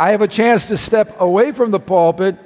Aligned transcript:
I 0.00 0.12
have 0.12 0.22
a 0.22 0.28
chance 0.28 0.68
to 0.68 0.78
step 0.78 1.20
away 1.20 1.52
from 1.52 1.72
the 1.72 1.78
pulpit 1.78 2.38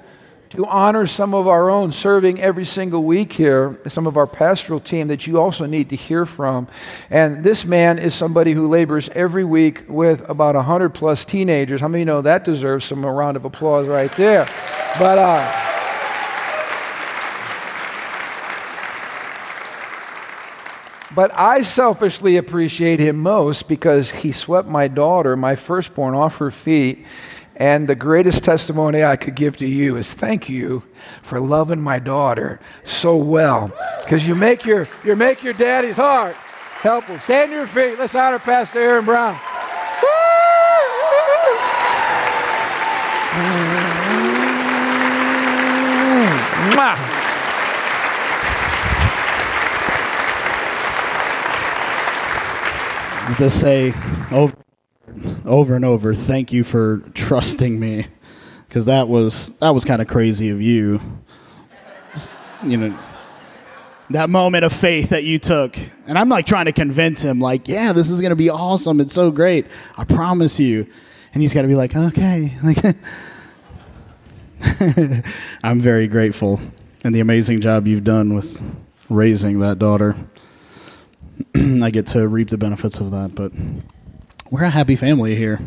to 0.50 0.66
honor 0.66 1.06
some 1.06 1.34
of 1.34 1.46
our 1.46 1.70
own 1.70 1.92
serving 1.92 2.40
every 2.40 2.64
single 2.64 3.04
week 3.04 3.32
here, 3.32 3.78
some 3.88 4.08
of 4.08 4.16
our 4.16 4.26
pastoral 4.26 4.80
team 4.80 5.06
that 5.06 5.28
you 5.28 5.40
also 5.40 5.64
need 5.64 5.90
to 5.90 5.94
hear 5.94 6.26
from. 6.26 6.66
And 7.10 7.44
this 7.44 7.64
man 7.64 8.00
is 8.00 8.12
somebody 8.12 8.54
who 8.54 8.66
labors 8.66 9.08
every 9.10 9.44
week 9.44 9.84
with 9.86 10.28
about 10.28 10.56
100 10.56 10.94
plus 10.94 11.24
teenagers. 11.24 11.80
How 11.80 11.86
many 11.86 12.04
know 12.04 12.22
that 12.22 12.42
deserves 12.44 12.86
some 12.86 13.06
round 13.06 13.36
of 13.36 13.44
applause 13.44 13.86
right 13.86 14.10
there? 14.16 14.48
But, 14.98 15.18
uh, 15.18 15.60
But 21.14 21.30
I 21.32 21.62
selfishly 21.62 22.36
appreciate 22.36 22.98
him 22.98 23.18
most 23.18 23.68
because 23.68 24.10
he 24.10 24.32
swept 24.32 24.68
my 24.68 24.88
daughter, 24.88 25.36
my 25.36 25.54
firstborn, 25.54 26.16
off 26.16 26.38
her 26.38 26.50
feet 26.50 27.06
and 27.56 27.88
the 27.88 27.94
greatest 27.94 28.42
testimony 28.42 29.04
I 29.04 29.16
could 29.16 29.34
give 29.34 29.56
to 29.58 29.66
you 29.66 29.96
is 29.96 30.12
thank 30.12 30.48
you 30.48 30.82
for 31.22 31.40
loving 31.40 31.80
my 31.80 31.98
daughter 31.98 32.60
so 32.84 33.16
well. 33.16 33.70
Because 34.02 34.26
you 34.26 34.34
make 34.34 34.64
your 34.64 34.86
you 35.04 35.14
make 35.16 35.42
your 35.42 35.54
daddy's 35.54 35.96
heart 35.96 36.34
helpful. 36.34 37.18
Stand 37.20 37.52
your 37.52 37.66
feet. 37.66 37.98
Let's 37.98 38.14
honor 38.14 38.38
Pastor 38.38 38.80
Aaron 38.80 39.04
Brown. 39.04 39.38
To 53.38 53.50
say 53.50 53.92
over 54.30 54.63
over 55.44 55.74
and 55.74 55.84
over, 55.84 56.14
thank 56.14 56.52
you 56.52 56.64
for 56.64 56.98
trusting 57.14 57.78
me, 57.78 58.06
because 58.68 58.86
that 58.86 59.08
was 59.08 59.50
that 59.60 59.70
was 59.70 59.84
kind 59.84 60.02
of 60.02 60.08
crazy 60.08 60.50
of 60.50 60.60
you. 60.60 61.00
You 62.64 62.76
know, 62.76 62.98
that 64.10 64.30
moment 64.30 64.64
of 64.64 64.72
faith 64.72 65.10
that 65.10 65.24
you 65.24 65.38
took, 65.38 65.76
and 66.06 66.18
I'm 66.18 66.28
like 66.28 66.46
trying 66.46 66.64
to 66.66 66.72
convince 66.72 67.22
him, 67.22 67.40
like, 67.40 67.68
yeah, 67.68 67.92
this 67.92 68.10
is 68.10 68.20
gonna 68.20 68.36
be 68.36 68.50
awesome. 68.50 69.00
It's 69.00 69.14
so 69.14 69.30
great. 69.30 69.66
I 69.96 70.04
promise 70.04 70.58
you. 70.58 70.86
And 71.32 71.42
he's 71.42 71.52
got 71.52 71.62
to 71.62 71.68
be 71.68 71.74
like, 71.74 71.96
okay, 71.96 72.52
like. 72.62 72.78
I'm 75.64 75.80
very 75.80 76.06
grateful 76.06 76.60
and 77.04 77.14
the 77.14 77.20
amazing 77.20 77.60
job 77.60 77.86
you've 77.86 78.02
done 78.02 78.34
with 78.34 78.62
raising 79.10 79.60
that 79.60 79.78
daughter. 79.78 80.16
I 81.54 81.90
get 81.90 82.06
to 82.08 82.26
reap 82.26 82.48
the 82.48 82.58
benefits 82.58 82.98
of 82.98 83.10
that, 83.10 83.34
but 83.34 83.52
we're 84.50 84.64
a 84.64 84.70
happy 84.70 84.96
family 84.96 85.34
here. 85.34 85.60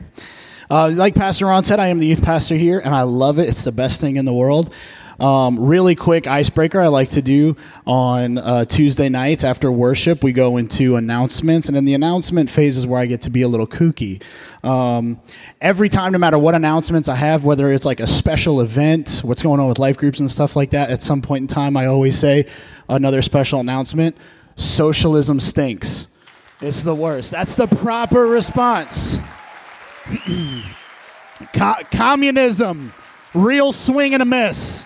Uh, 0.70 0.92
like 0.94 1.16
Pastor 1.16 1.46
Ron 1.46 1.64
said, 1.64 1.80
I 1.80 1.88
am 1.88 2.00
the 2.00 2.08
youth 2.08 2.22
pastor 2.22 2.56
here, 2.56 2.80
and 2.80 2.94
I 2.94 3.04
love 3.04 3.40
it. 3.40 3.48
It's 3.48 3.64
the 3.64 3.72
best 3.72 4.02
thing 4.02 4.18
in 4.18 4.26
the 4.26 4.34
world. 4.34 4.74
Um, 5.20 5.60
really 5.60 5.96
quick 5.96 6.28
icebreaker 6.28 6.80
I 6.80 6.88
like 6.88 7.10
to 7.12 7.24
do 7.24 7.58
on 7.88 8.38
uh, 8.38 8.66
Tuesday 8.66 9.10
nights 9.10 9.44
after 9.44 9.72
worship. 9.72 10.24
We 10.24 10.32
go 10.32 10.58
into 10.58 10.96
announcements, 10.96 11.68
and 11.68 11.76
in 11.76 11.86
the 11.86 11.96
announcement 11.96 12.50
phase 12.50 12.78
is 12.78 12.86
where 12.86 13.00
I 13.00 13.08
get 13.08 13.22
to 13.22 13.30
be 13.30 13.42
a 13.42 13.48
little 13.48 13.66
kooky. 13.66 14.22
Um, 14.64 15.20
every 15.60 15.90
time, 15.90 16.12
no 16.12 16.20
matter 16.20 16.38
what 16.38 16.54
announcements 16.54 17.10
I 17.10 17.16
have, 17.16 17.44
whether 17.44 17.72
it's 17.72 17.86
like 17.86 18.00
a 18.00 18.08
special 18.08 18.62
event, 18.62 19.22
what's 19.24 19.42
going 19.42 19.60
on 19.60 19.68
with 19.68 19.80
life 19.80 19.98
groups 19.98 20.20
and 20.20 20.30
stuff 20.30 20.56
like 20.56 20.70
that, 20.72 20.92
at 20.92 21.02
some 21.02 21.22
point 21.22 21.42
in 21.42 21.48
time, 21.48 21.76
I 21.78 21.88
always 21.88 22.20
say 22.20 22.46
another 22.88 23.22
special 23.22 23.60
announcement 23.60 24.16
socialism 24.56 25.40
stinks. 25.40 26.08
It's 26.60 26.84
the 26.84 26.96
worst. 26.96 27.32
That's 27.32 27.56
the 27.56 27.68
proper 27.68 28.26
response. 28.26 29.18
Co- 31.54 31.76
communism, 31.92 32.94
real 33.34 33.72
swing 33.72 34.14
and 34.14 34.24
a 34.24 34.26
miss. 34.26 34.86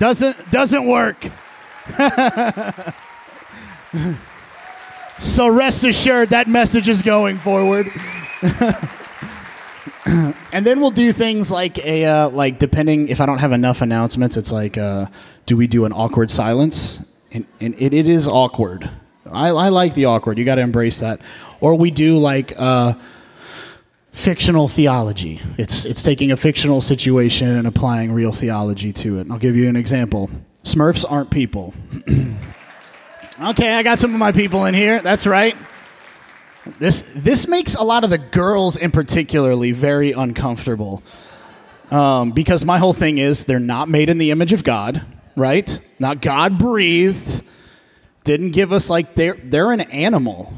Doesn't 0.00 0.50
doesn't 0.50 0.86
work. 0.86 1.30
so 5.20 5.46
rest 5.48 5.84
assured 5.84 6.30
that 6.30 6.48
message 6.48 6.88
is 6.88 7.02
going 7.02 7.38
forward. 7.38 7.86
and 10.04 10.66
then 10.66 10.80
we'll 10.80 10.90
do 10.90 11.12
things 11.12 11.52
like 11.52 11.78
a 11.78 12.04
uh, 12.04 12.28
like 12.30 12.58
depending 12.58 13.06
if 13.08 13.20
I 13.20 13.26
don't 13.26 13.38
have 13.38 13.52
enough 13.52 13.80
announcements, 13.80 14.36
it's 14.36 14.50
like 14.50 14.76
uh, 14.76 15.06
do 15.46 15.56
we 15.56 15.68
do 15.68 15.84
an 15.84 15.92
awkward 15.92 16.32
silence? 16.32 17.04
And, 17.30 17.46
and 17.60 17.74
it, 17.78 17.92
it 17.94 18.08
is 18.08 18.26
awkward. 18.26 18.90
I, 19.32 19.48
I 19.48 19.68
like 19.68 19.94
the 19.94 20.06
awkward. 20.06 20.38
You 20.38 20.44
got 20.44 20.56
to 20.56 20.60
embrace 20.62 21.00
that. 21.00 21.20
Or 21.60 21.74
we 21.74 21.90
do 21.90 22.18
like 22.18 22.54
uh, 22.56 22.94
fictional 24.12 24.68
theology. 24.68 25.40
It's 25.58 25.84
it's 25.84 26.02
taking 26.02 26.32
a 26.32 26.36
fictional 26.36 26.80
situation 26.80 27.48
and 27.56 27.66
applying 27.66 28.12
real 28.12 28.32
theology 28.32 28.92
to 28.94 29.18
it. 29.18 29.22
And 29.22 29.32
I'll 29.32 29.38
give 29.38 29.56
you 29.56 29.68
an 29.68 29.76
example. 29.76 30.30
Smurfs 30.64 31.04
aren't 31.08 31.30
people. 31.30 31.74
okay, 33.42 33.74
I 33.74 33.82
got 33.82 33.98
some 33.98 34.12
of 34.12 34.18
my 34.18 34.32
people 34.32 34.64
in 34.64 34.74
here. 34.74 35.00
That's 35.00 35.26
right. 35.26 35.56
This 36.78 37.02
this 37.14 37.46
makes 37.46 37.74
a 37.74 37.82
lot 37.82 38.04
of 38.04 38.10
the 38.10 38.18
girls 38.18 38.76
in 38.76 38.90
particularly 38.90 39.72
very 39.72 40.12
uncomfortable. 40.12 41.02
Um, 41.90 42.32
because 42.32 42.64
my 42.64 42.78
whole 42.78 42.92
thing 42.92 43.18
is 43.18 43.44
they're 43.44 43.60
not 43.60 43.88
made 43.88 44.10
in 44.10 44.18
the 44.18 44.32
image 44.32 44.52
of 44.52 44.64
God, 44.64 45.06
right? 45.36 45.78
Not 46.00 46.20
God 46.20 46.58
breathed 46.58 47.44
didn't 48.26 48.50
give 48.50 48.72
us 48.72 48.90
like 48.90 49.14
they're 49.14 49.38
they're 49.42 49.72
an 49.72 49.80
animal. 49.80 50.52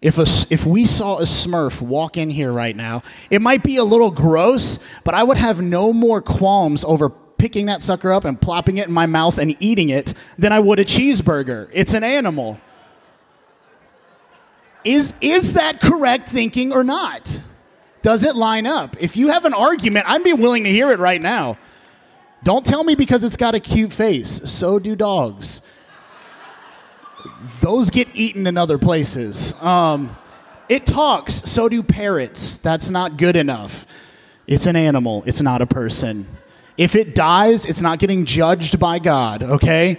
If 0.00 0.16
a, 0.18 0.26
if 0.52 0.64
we 0.64 0.84
saw 0.86 1.18
a 1.18 1.22
Smurf 1.22 1.82
walk 1.82 2.16
in 2.16 2.30
here 2.30 2.52
right 2.52 2.76
now, 2.76 3.02
it 3.28 3.42
might 3.42 3.62
be 3.62 3.76
a 3.76 3.84
little 3.84 4.10
gross, 4.10 4.78
but 5.04 5.14
I 5.14 5.22
would 5.22 5.36
have 5.36 5.60
no 5.60 5.92
more 5.92 6.22
qualms 6.22 6.84
over 6.84 7.10
picking 7.10 7.66
that 7.66 7.82
sucker 7.82 8.10
up 8.12 8.24
and 8.24 8.40
plopping 8.40 8.78
it 8.78 8.86
in 8.86 8.94
my 8.94 9.06
mouth 9.06 9.36
and 9.36 9.56
eating 9.60 9.90
it 9.90 10.14
than 10.38 10.52
I 10.52 10.60
would 10.60 10.78
a 10.78 10.84
cheeseburger. 10.84 11.68
It's 11.72 11.92
an 11.92 12.04
animal. 12.04 12.58
Is 14.84 15.12
is 15.20 15.54
that 15.54 15.80
correct 15.80 16.28
thinking 16.28 16.72
or 16.72 16.84
not? 16.84 17.42
Does 18.02 18.24
it 18.24 18.36
line 18.36 18.66
up? 18.66 18.96
If 19.00 19.16
you 19.16 19.28
have 19.28 19.44
an 19.44 19.52
argument, 19.52 20.06
I'd 20.08 20.24
be 20.24 20.32
willing 20.32 20.64
to 20.64 20.70
hear 20.70 20.90
it 20.92 20.98
right 20.98 21.20
now. 21.20 21.58
Don't 22.42 22.64
tell 22.64 22.84
me 22.84 22.94
because 22.94 23.22
it's 23.22 23.36
got 23.36 23.54
a 23.54 23.60
cute 23.60 23.92
face. 23.92 24.40
So 24.50 24.78
do 24.78 24.96
dogs 24.96 25.60
those 27.60 27.90
get 27.90 28.08
eaten 28.14 28.46
in 28.46 28.56
other 28.56 28.78
places. 28.78 29.54
Um, 29.62 30.16
it 30.68 30.86
talks, 30.86 31.34
so 31.34 31.68
do 31.68 31.82
parrots. 31.82 32.58
That's 32.58 32.90
not 32.90 33.16
good 33.16 33.36
enough. 33.36 33.86
It's 34.46 34.66
an 34.66 34.76
animal, 34.76 35.22
it's 35.26 35.40
not 35.40 35.62
a 35.62 35.66
person. 35.66 36.26
If 36.76 36.96
it 36.96 37.14
dies, 37.14 37.66
it's 37.66 37.82
not 37.82 37.98
getting 37.98 38.24
judged 38.24 38.78
by 38.78 38.98
God, 38.98 39.42
okay? 39.42 39.98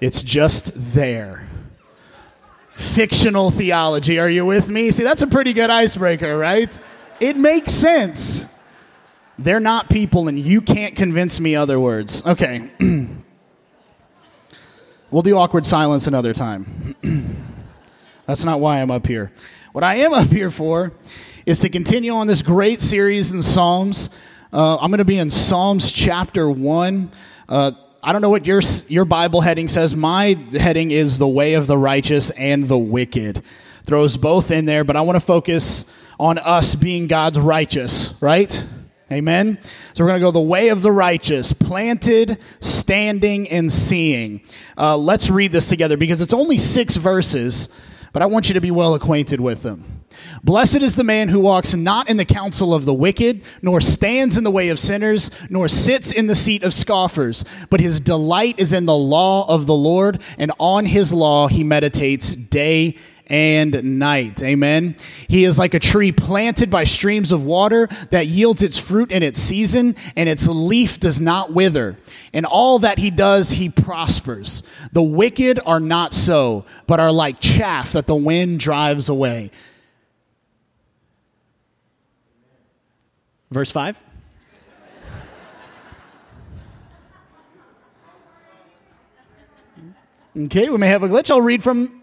It's 0.00 0.22
just 0.22 0.72
there. 0.74 1.48
Fictional 2.76 3.50
theology, 3.50 4.18
are 4.18 4.30
you 4.30 4.46
with 4.46 4.70
me? 4.70 4.90
See, 4.90 5.02
that's 5.02 5.22
a 5.22 5.26
pretty 5.26 5.52
good 5.52 5.70
icebreaker, 5.70 6.36
right? 6.38 6.78
It 7.18 7.36
makes 7.36 7.72
sense. 7.72 8.46
They're 9.38 9.60
not 9.60 9.90
people, 9.90 10.28
and 10.28 10.38
you 10.38 10.60
can't 10.60 10.94
convince 10.94 11.40
me 11.40 11.56
other 11.56 11.80
words. 11.80 12.24
Okay. 12.24 12.70
We'll 15.10 15.22
do 15.22 15.36
awkward 15.36 15.66
silence 15.66 16.06
another 16.06 16.32
time. 16.32 16.94
That's 18.26 18.44
not 18.44 18.60
why 18.60 18.80
I'm 18.80 18.92
up 18.92 19.08
here. 19.08 19.32
What 19.72 19.82
I 19.82 19.96
am 19.96 20.12
up 20.14 20.28
here 20.28 20.52
for 20.52 20.92
is 21.44 21.58
to 21.60 21.68
continue 21.68 22.12
on 22.12 22.28
this 22.28 22.42
great 22.42 22.80
series 22.80 23.32
in 23.32 23.42
Psalms. 23.42 24.08
Uh, 24.52 24.76
I'm 24.76 24.88
going 24.88 24.98
to 24.98 25.04
be 25.04 25.18
in 25.18 25.32
Psalms 25.32 25.90
chapter 25.90 26.48
1. 26.48 27.10
Uh, 27.48 27.72
I 28.04 28.12
don't 28.12 28.22
know 28.22 28.30
what 28.30 28.46
your, 28.46 28.62
your 28.86 29.04
Bible 29.04 29.40
heading 29.40 29.66
says. 29.66 29.96
My 29.96 30.38
heading 30.52 30.92
is 30.92 31.18
the 31.18 31.26
way 31.26 31.54
of 31.54 31.66
the 31.66 31.76
righteous 31.76 32.30
and 32.30 32.68
the 32.68 32.78
wicked. 32.78 33.42
Throws 33.86 34.16
both 34.16 34.52
in 34.52 34.64
there, 34.64 34.84
but 34.84 34.94
I 34.94 35.00
want 35.00 35.16
to 35.16 35.26
focus 35.26 35.86
on 36.20 36.38
us 36.38 36.76
being 36.76 37.08
God's 37.08 37.40
righteous, 37.40 38.14
right? 38.20 38.64
Amen. 39.12 39.58
So 39.92 40.04
we're 40.04 40.10
going 40.10 40.20
to 40.20 40.24
go 40.24 40.30
the 40.30 40.40
way 40.40 40.68
of 40.68 40.82
the 40.82 40.92
righteous, 40.92 41.52
planted, 41.52 42.38
standing, 42.60 43.48
and 43.48 43.72
seeing. 43.72 44.40
Uh, 44.78 44.96
let's 44.96 45.28
read 45.28 45.50
this 45.50 45.68
together 45.68 45.96
because 45.96 46.20
it's 46.20 46.32
only 46.32 46.58
six 46.58 46.96
verses, 46.96 47.68
but 48.12 48.22
I 48.22 48.26
want 48.26 48.48
you 48.48 48.54
to 48.54 48.60
be 48.60 48.70
well 48.70 48.94
acquainted 48.94 49.40
with 49.40 49.64
them. 49.64 50.04
Blessed 50.44 50.76
is 50.76 50.94
the 50.94 51.02
man 51.02 51.28
who 51.28 51.40
walks 51.40 51.74
not 51.74 52.08
in 52.08 52.18
the 52.18 52.24
counsel 52.24 52.72
of 52.72 52.84
the 52.84 52.94
wicked, 52.94 53.42
nor 53.62 53.80
stands 53.80 54.38
in 54.38 54.44
the 54.44 54.50
way 54.50 54.68
of 54.68 54.78
sinners, 54.78 55.28
nor 55.48 55.68
sits 55.68 56.12
in 56.12 56.28
the 56.28 56.34
seat 56.36 56.62
of 56.62 56.72
scoffers, 56.72 57.44
but 57.68 57.80
his 57.80 57.98
delight 57.98 58.56
is 58.58 58.72
in 58.72 58.86
the 58.86 58.96
law 58.96 59.48
of 59.48 59.66
the 59.66 59.74
Lord, 59.74 60.20
and 60.38 60.52
on 60.60 60.86
his 60.86 61.12
law 61.12 61.48
he 61.48 61.64
meditates 61.64 62.34
day 62.34 62.96
and 63.30 63.98
night. 63.98 64.42
Amen. 64.42 64.96
He 65.28 65.44
is 65.44 65.58
like 65.58 65.72
a 65.72 65.78
tree 65.78 66.10
planted 66.10 66.68
by 66.68 66.84
streams 66.84 67.30
of 67.30 67.44
water 67.44 67.88
that 68.10 68.26
yields 68.26 68.60
its 68.60 68.76
fruit 68.76 69.12
in 69.12 69.22
its 69.22 69.40
season, 69.40 69.94
and 70.16 70.28
its 70.28 70.46
leaf 70.48 70.98
does 70.98 71.20
not 71.20 71.52
wither. 71.52 71.96
In 72.32 72.44
all 72.44 72.80
that 72.80 72.98
he 72.98 73.10
does, 73.10 73.52
he 73.52 73.68
prospers. 73.68 74.62
The 74.92 75.02
wicked 75.02 75.60
are 75.64 75.80
not 75.80 76.12
so, 76.12 76.66
but 76.86 76.98
are 76.98 77.12
like 77.12 77.40
chaff 77.40 77.92
that 77.92 78.08
the 78.08 78.16
wind 78.16 78.58
drives 78.58 79.08
away. 79.08 79.52
Verse 83.52 83.70
5. 83.70 83.96
Okay, 90.36 90.68
we 90.68 90.78
may 90.78 90.86
have 90.86 91.02
a 91.02 91.08
glitch. 91.08 91.30
I'll 91.30 91.40
read 91.40 91.62
from 91.62 91.99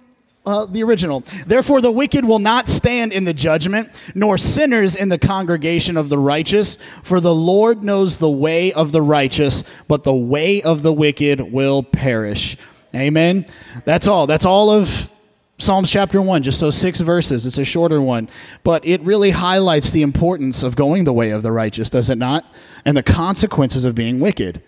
uh, 0.47 0.65
the 0.65 0.81
original. 0.81 1.23
Therefore, 1.45 1.81
the 1.81 1.91
wicked 1.91 2.25
will 2.25 2.39
not 2.39 2.67
stand 2.67 3.11
in 3.11 3.25
the 3.25 3.33
judgment, 3.33 3.91
nor 4.15 4.37
sinners 4.37 4.95
in 4.95 5.09
the 5.09 5.19
congregation 5.19 5.97
of 5.97 6.09
the 6.09 6.17
righteous. 6.17 6.77
For 7.03 7.19
the 7.19 7.35
Lord 7.35 7.83
knows 7.83 8.17
the 8.17 8.29
way 8.29 8.71
of 8.71 8.91
the 8.93 9.01
righteous, 9.01 9.63
but 9.87 10.03
the 10.03 10.15
way 10.15 10.61
of 10.61 10.81
the 10.81 10.93
wicked 10.93 11.41
will 11.51 11.83
perish. 11.83 12.57
Amen. 12.95 13.45
That's 13.83 14.07
all. 14.07 14.25
That's 14.25 14.45
all 14.45 14.71
of 14.71 15.11
Psalms 15.59 15.89
chapter 15.89 16.21
1, 16.21 16.43
just 16.43 16.59
those 16.59 16.77
six 16.77 16.99
verses. 16.99 17.47
It's 17.47 17.57
a 17.57 17.65
shorter 17.65 17.99
one, 17.99 18.29
but 18.63 18.85
it 18.85 19.01
really 19.01 19.31
highlights 19.31 19.89
the 19.89 20.03
importance 20.03 20.61
of 20.61 20.75
going 20.75 21.03
the 21.03 21.13
way 21.13 21.31
of 21.31 21.41
the 21.41 21.51
righteous, 21.51 21.89
does 21.89 22.11
it 22.11 22.19
not? 22.19 22.45
And 22.85 22.95
the 22.95 23.01
consequences 23.01 23.83
of 23.83 23.95
being 23.95 24.19
wicked. 24.19 24.61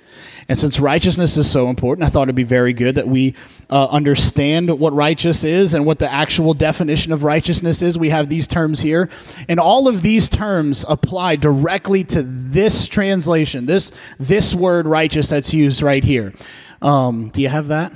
And 0.48 0.58
since 0.58 0.80
righteousness 0.80 1.38
is 1.38 1.50
so 1.50 1.70
important, 1.70 2.08
I 2.08 2.10
thought 2.10 2.24
it'd 2.24 2.36
be 2.36 2.42
very 2.42 2.74
good 2.74 2.96
that 2.96 3.08
we 3.08 3.36
uh, 3.70 3.86
understand 3.92 4.80
what 4.80 4.92
righteous 4.94 5.44
is 5.44 5.76
and 5.76 5.86
what 5.86 6.00
the 6.00 6.12
actual 6.12 6.56
definition 6.56 7.14
of 7.14 7.22
righteousness 7.24 7.84
is. 7.84 7.96
We 7.96 8.10
have 8.10 8.28
these 8.28 8.48
terms 8.48 8.82
here. 8.82 9.12
And 9.48 9.60
all 9.60 9.88
of 9.88 10.02
these 10.02 10.28
terms 10.28 10.86
apply 10.90 11.36
directly 11.36 12.04
to 12.06 12.24
this 12.24 12.88
translation, 12.88 13.68
this, 13.68 13.92
this 14.18 14.56
word 14.56 14.88
righteous 14.88 15.30
that's 15.30 15.54
used 15.54 15.84
right 15.84 16.04
here. 16.04 16.34
Um, 16.82 17.30
do 17.30 17.44
you 17.44 17.50
have 17.50 17.68
that? 17.68 17.96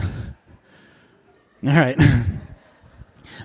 All 1.66 1.74
right. 1.74 1.98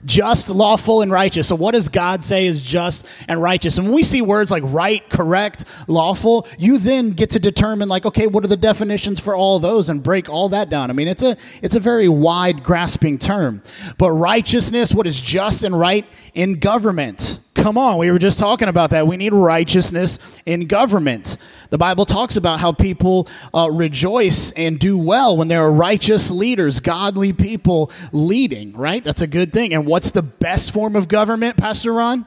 just, 0.04 0.48
lawful, 0.48 1.02
and 1.02 1.10
righteous. 1.10 1.48
So, 1.48 1.56
what 1.56 1.72
does 1.72 1.88
God 1.88 2.24
say 2.24 2.46
is 2.46 2.62
just 2.62 3.06
and 3.28 3.42
righteous? 3.42 3.78
And 3.78 3.86
when 3.86 3.94
we 3.94 4.02
see 4.02 4.22
words 4.22 4.50
like 4.50 4.62
right, 4.66 5.08
correct, 5.10 5.64
lawful, 5.86 6.46
you 6.58 6.78
then 6.78 7.10
get 7.10 7.30
to 7.30 7.38
determine, 7.38 7.88
like, 7.88 8.06
okay, 8.06 8.26
what 8.26 8.44
are 8.44 8.48
the 8.48 8.56
definitions 8.56 9.20
for 9.20 9.34
all 9.34 9.58
those 9.58 9.88
and 9.88 10.02
break 10.02 10.28
all 10.28 10.48
that 10.50 10.70
down. 10.70 10.90
I 10.90 10.92
mean, 10.92 11.08
it's 11.08 11.22
a, 11.22 11.36
it's 11.62 11.74
a 11.74 11.80
very 11.80 12.08
wide 12.08 12.62
grasping 12.62 13.18
term. 13.18 13.62
But 13.96 14.12
righteousness, 14.12 14.92
what 14.92 15.06
is 15.06 15.20
just 15.20 15.64
and 15.64 15.78
right 15.78 16.06
in 16.34 16.58
government? 16.58 17.40
Come 17.58 17.76
on, 17.76 17.98
we 17.98 18.10
were 18.12 18.20
just 18.20 18.38
talking 18.38 18.68
about 18.68 18.90
that. 18.90 19.08
We 19.08 19.16
need 19.16 19.32
righteousness 19.32 20.20
in 20.46 20.68
government. 20.68 21.36
The 21.70 21.76
Bible 21.76 22.06
talks 22.06 22.36
about 22.36 22.60
how 22.60 22.70
people 22.70 23.26
uh, 23.52 23.68
rejoice 23.70 24.52
and 24.52 24.78
do 24.78 24.96
well 24.96 25.36
when 25.36 25.48
there 25.48 25.62
are 25.62 25.72
righteous 25.72 26.30
leaders, 26.30 26.78
godly 26.78 27.32
people 27.32 27.90
leading, 28.12 28.72
right? 28.72 29.02
That's 29.02 29.22
a 29.22 29.26
good 29.26 29.52
thing. 29.52 29.74
And 29.74 29.86
what's 29.86 30.12
the 30.12 30.22
best 30.22 30.70
form 30.70 30.94
of 30.94 31.08
government, 31.08 31.56
Pastor 31.56 31.92
Ron? 31.92 32.26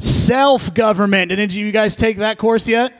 Self 0.00 0.74
government. 0.74 1.28
Didn't 1.28 1.54
you 1.54 1.70
guys 1.70 1.94
take 1.94 2.18
that 2.18 2.38
course 2.38 2.68
yet? 2.68 2.92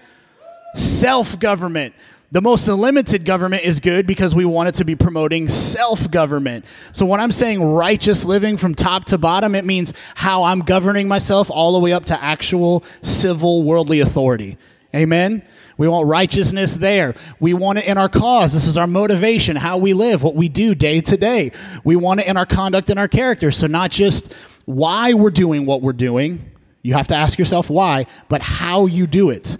Self 0.76 1.38
government. 1.40 1.94
The 2.32 2.42
most 2.42 2.66
limited 2.66 3.24
government 3.24 3.62
is 3.62 3.78
good 3.78 4.04
because 4.04 4.34
we 4.34 4.44
want 4.44 4.68
it 4.68 4.74
to 4.76 4.84
be 4.84 4.96
promoting 4.96 5.48
self 5.48 6.10
government. 6.10 6.64
So, 6.90 7.06
when 7.06 7.20
I'm 7.20 7.30
saying 7.30 7.62
righteous 7.62 8.24
living 8.24 8.56
from 8.56 8.74
top 8.74 9.04
to 9.06 9.18
bottom, 9.18 9.54
it 9.54 9.64
means 9.64 9.94
how 10.16 10.42
I'm 10.42 10.60
governing 10.60 11.06
myself 11.06 11.50
all 11.50 11.72
the 11.72 11.78
way 11.78 11.92
up 11.92 12.06
to 12.06 12.20
actual 12.22 12.82
civil 13.00 13.62
worldly 13.62 14.00
authority. 14.00 14.58
Amen? 14.94 15.42
We 15.78 15.86
want 15.88 16.08
righteousness 16.08 16.74
there. 16.74 17.14
We 17.38 17.54
want 17.54 17.78
it 17.78 17.84
in 17.84 17.96
our 17.98 18.08
cause. 18.08 18.54
This 18.54 18.66
is 18.66 18.76
our 18.78 18.86
motivation, 18.86 19.54
how 19.54 19.78
we 19.78 19.92
live, 19.92 20.22
what 20.22 20.34
we 20.34 20.48
do 20.48 20.74
day 20.74 21.00
to 21.02 21.16
day. 21.16 21.52
We 21.84 21.96
want 21.96 22.20
it 22.20 22.26
in 22.26 22.36
our 22.36 22.46
conduct 22.46 22.90
and 22.90 22.98
our 22.98 23.08
character. 23.08 23.52
So, 23.52 23.68
not 23.68 23.92
just 23.92 24.34
why 24.64 25.14
we're 25.14 25.30
doing 25.30 25.64
what 25.64 25.80
we're 25.80 25.92
doing, 25.92 26.50
you 26.82 26.94
have 26.94 27.06
to 27.08 27.14
ask 27.14 27.38
yourself 27.38 27.70
why, 27.70 28.06
but 28.28 28.42
how 28.42 28.86
you 28.86 29.06
do 29.06 29.30
it. 29.30 29.56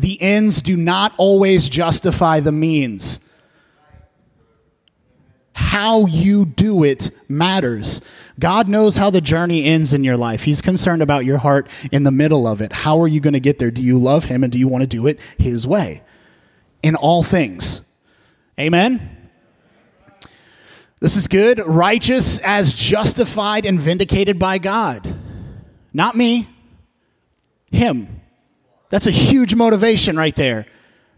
The 0.00 0.20
ends 0.22 0.62
do 0.62 0.78
not 0.78 1.12
always 1.18 1.68
justify 1.68 2.40
the 2.40 2.52
means. 2.52 3.20
How 5.52 6.06
you 6.06 6.46
do 6.46 6.82
it 6.84 7.10
matters. 7.28 8.00
God 8.38 8.66
knows 8.66 8.96
how 8.96 9.10
the 9.10 9.20
journey 9.20 9.64
ends 9.66 9.92
in 9.92 10.02
your 10.02 10.16
life. 10.16 10.44
He's 10.44 10.62
concerned 10.62 11.02
about 11.02 11.26
your 11.26 11.36
heart 11.36 11.68
in 11.92 12.04
the 12.04 12.10
middle 12.10 12.46
of 12.46 12.62
it. 12.62 12.72
How 12.72 12.98
are 13.02 13.06
you 13.06 13.20
going 13.20 13.34
to 13.34 13.40
get 13.40 13.58
there? 13.58 13.70
Do 13.70 13.82
you 13.82 13.98
love 13.98 14.24
Him 14.24 14.42
and 14.42 14.50
do 14.50 14.58
you 14.58 14.66
want 14.66 14.80
to 14.82 14.86
do 14.86 15.06
it 15.06 15.20
His 15.36 15.66
way? 15.66 16.02
In 16.82 16.96
all 16.96 17.22
things. 17.22 17.82
Amen? 18.58 19.18
This 21.00 21.14
is 21.14 21.28
good. 21.28 21.58
Righteous 21.58 22.38
as 22.38 22.72
justified 22.72 23.66
and 23.66 23.78
vindicated 23.78 24.38
by 24.38 24.56
God. 24.56 25.14
Not 25.92 26.16
me, 26.16 26.48
Him. 27.70 28.19
That's 28.90 29.06
a 29.06 29.12
huge 29.12 29.54
motivation 29.54 30.16
right 30.16 30.36
there. 30.36 30.66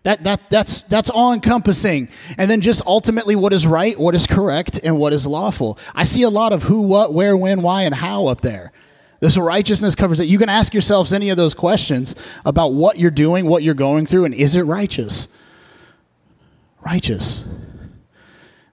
That, 0.04 0.24
that, 0.24 0.50
that's, 0.50 0.82
that's 0.82 1.10
all 1.10 1.32
encompassing. 1.32 2.08
And 2.36 2.50
then 2.50 2.60
just 2.60 2.82
ultimately 2.86 3.36
what 3.36 3.52
is 3.52 3.66
right, 3.66 3.98
what 3.98 4.14
is 4.14 4.26
correct, 4.26 4.80
and 4.82 4.98
what 4.98 5.12
is 5.12 5.26
lawful. 5.26 5.78
I 5.94 6.04
see 6.04 6.22
a 6.22 6.30
lot 6.30 6.52
of 6.52 6.64
who, 6.64 6.82
what, 6.82 7.14
where, 7.14 7.36
when, 7.36 7.62
why, 7.62 7.82
and 7.82 7.94
how 7.94 8.26
up 8.26 8.40
there. 8.40 8.72
This 9.20 9.36
righteousness 9.36 9.94
covers 9.94 10.18
it. 10.18 10.26
You 10.26 10.38
can 10.38 10.48
ask 10.48 10.74
yourselves 10.74 11.12
any 11.12 11.30
of 11.30 11.36
those 11.36 11.54
questions 11.54 12.16
about 12.44 12.72
what 12.72 12.98
you're 12.98 13.12
doing, 13.12 13.46
what 13.46 13.62
you're 13.62 13.74
going 13.74 14.04
through, 14.04 14.24
and 14.24 14.34
is 14.34 14.56
it 14.56 14.62
righteous? 14.62 15.28
Righteous. 16.84 17.44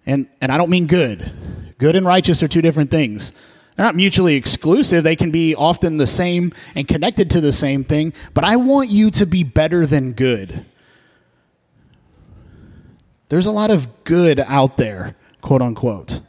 And, 0.07 0.27
and 0.41 0.51
I 0.51 0.57
don't 0.57 0.71
mean 0.71 0.87
good. 0.87 1.75
Good 1.77 1.95
and 1.95 2.05
righteous 2.05 2.41
are 2.41 2.47
two 2.47 2.63
different 2.63 2.89
things. 2.89 3.31
They're 3.79 3.85
not 3.85 3.95
mutually 3.95 4.35
exclusive. 4.35 5.05
They 5.05 5.15
can 5.15 5.31
be 5.31 5.55
often 5.55 5.95
the 5.95 6.05
same 6.05 6.51
and 6.75 6.85
connected 6.85 7.29
to 7.29 7.39
the 7.39 7.53
same 7.53 7.85
thing, 7.85 8.11
but 8.33 8.43
I 8.43 8.57
want 8.57 8.89
you 8.89 9.09
to 9.11 9.25
be 9.25 9.45
better 9.45 9.85
than 9.85 10.11
good. 10.11 10.65
There's 13.29 13.45
a 13.45 13.53
lot 13.53 13.71
of 13.71 14.03
good 14.03 14.41
out 14.41 14.75
there, 14.75 15.15
quote 15.39 15.61
unquote. 15.61 16.19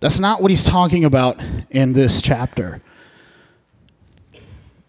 That's 0.00 0.18
not 0.18 0.42
what 0.42 0.50
he's 0.50 0.64
talking 0.64 1.04
about 1.04 1.40
in 1.70 1.92
this 1.92 2.20
chapter. 2.20 2.82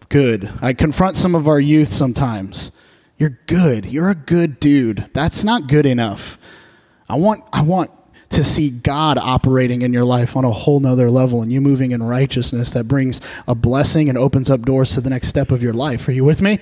Good. 0.08 0.52
I 0.60 0.72
confront 0.72 1.16
some 1.16 1.36
of 1.36 1.46
our 1.46 1.60
youth 1.60 1.92
sometimes. 1.92 2.72
You're 3.18 3.38
good. 3.46 3.86
You're 3.86 4.10
a 4.10 4.16
good 4.16 4.58
dude. 4.58 5.08
That's 5.12 5.44
not 5.44 5.68
good 5.68 5.86
enough. 5.86 6.40
I 7.08 7.14
want 7.14 7.44
I 7.52 7.62
want 7.62 7.92
to 8.30 8.44
see 8.44 8.70
God 8.70 9.18
operating 9.18 9.82
in 9.82 9.92
your 9.92 10.04
life 10.04 10.36
on 10.36 10.44
a 10.44 10.50
whole 10.50 10.80
nother 10.80 11.10
level 11.10 11.42
and 11.42 11.52
you 11.52 11.60
moving 11.60 11.90
in 11.90 12.02
righteousness 12.02 12.70
that 12.72 12.84
brings 12.84 13.20
a 13.46 13.54
blessing 13.54 14.08
and 14.08 14.16
opens 14.16 14.50
up 14.50 14.62
doors 14.62 14.94
to 14.94 15.00
the 15.00 15.10
next 15.10 15.28
step 15.28 15.50
of 15.50 15.62
your 15.62 15.72
life. 15.72 16.06
Are 16.08 16.12
you 16.12 16.24
with 16.24 16.40
me? 16.40 16.58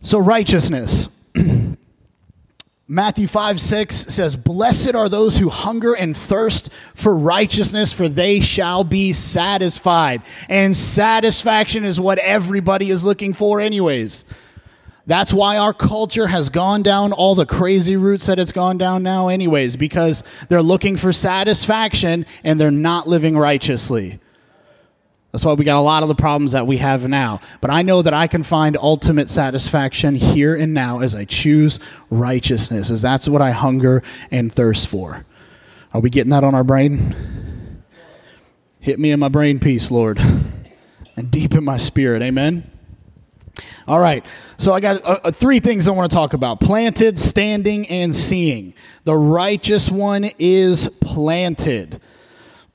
So, 0.00 0.18
righteousness. 0.18 1.08
Matthew 2.90 3.26
5 3.26 3.60
6 3.60 3.94
says, 3.94 4.34
Blessed 4.34 4.94
are 4.94 5.10
those 5.10 5.36
who 5.36 5.50
hunger 5.50 5.92
and 5.92 6.16
thirst 6.16 6.70
for 6.94 7.14
righteousness, 7.14 7.92
for 7.92 8.08
they 8.08 8.40
shall 8.40 8.82
be 8.82 9.12
satisfied. 9.12 10.22
And 10.48 10.74
satisfaction 10.74 11.84
is 11.84 12.00
what 12.00 12.18
everybody 12.18 12.88
is 12.88 13.04
looking 13.04 13.34
for, 13.34 13.60
anyways. 13.60 14.24
That's 15.08 15.32
why 15.32 15.56
our 15.56 15.72
culture 15.72 16.26
has 16.26 16.50
gone 16.50 16.82
down 16.82 17.12
all 17.12 17.34
the 17.34 17.46
crazy 17.46 17.96
routes 17.96 18.26
that 18.26 18.38
it's 18.38 18.52
gone 18.52 18.76
down 18.76 19.02
now, 19.02 19.28
anyways, 19.28 19.74
because 19.76 20.22
they're 20.50 20.60
looking 20.60 20.98
for 20.98 21.14
satisfaction 21.14 22.26
and 22.44 22.60
they're 22.60 22.70
not 22.70 23.08
living 23.08 23.34
righteously. 23.34 24.20
That's 25.32 25.46
why 25.46 25.54
we 25.54 25.64
got 25.64 25.78
a 25.78 25.80
lot 25.80 26.02
of 26.02 26.10
the 26.10 26.14
problems 26.14 26.52
that 26.52 26.66
we 26.66 26.76
have 26.76 27.08
now. 27.08 27.40
But 27.62 27.70
I 27.70 27.80
know 27.80 28.02
that 28.02 28.12
I 28.12 28.26
can 28.26 28.42
find 28.42 28.76
ultimate 28.76 29.30
satisfaction 29.30 30.14
here 30.14 30.54
and 30.54 30.74
now 30.74 31.00
as 31.00 31.14
I 31.14 31.24
choose 31.24 31.80
righteousness, 32.10 32.90
as 32.90 33.00
that's 33.00 33.30
what 33.30 33.40
I 33.40 33.52
hunger 33.52 34.02
and 34.30 34.52
thirst 34.52 34.88
for. 34.88 35.24
Are 35.94 36.02
we 36.02 36.10
getting 36.10 36.32
that 36.32 36.44
on 36.44 36.54
our 36.54 36.64
brain? 36.64 37.82
Hit 38.80 38.98
me 38.98 39.10
in 39.10 39.20
my 39.20 39.30
brain 39.30 39.58
piece, 39.58 39.90
Lord, 39.90 40.18
and 41.16 41.30
deep 41.30 41.54
in 41.54 41.64
my 41.64 41.78
spirit. 41.78 42.20
Amen. 42.20 42.70
All 43.86 44.00
right. 44.00 44.24
So 44.58 44.72
I 44.72 44.80
got 44.80 45.02
uh, 45.02 45.20
uh, 45.24 45.30
three 45.30 45.60
things 45.60 45.88
I 45.88 45.92
want 45.92 46.10
to 46.10 46.14
talk 46.14 46.32
about 46.32 46.60
planted, 46.60 47.18
standing, 47.18 47.86
and 47.88 48.14
seeing. 48.14 48.74
The 49.04 49.16
righteous 49.16 49.90
one 49.90 50.30
is 50.38 50.88
planted. 51.00 52.00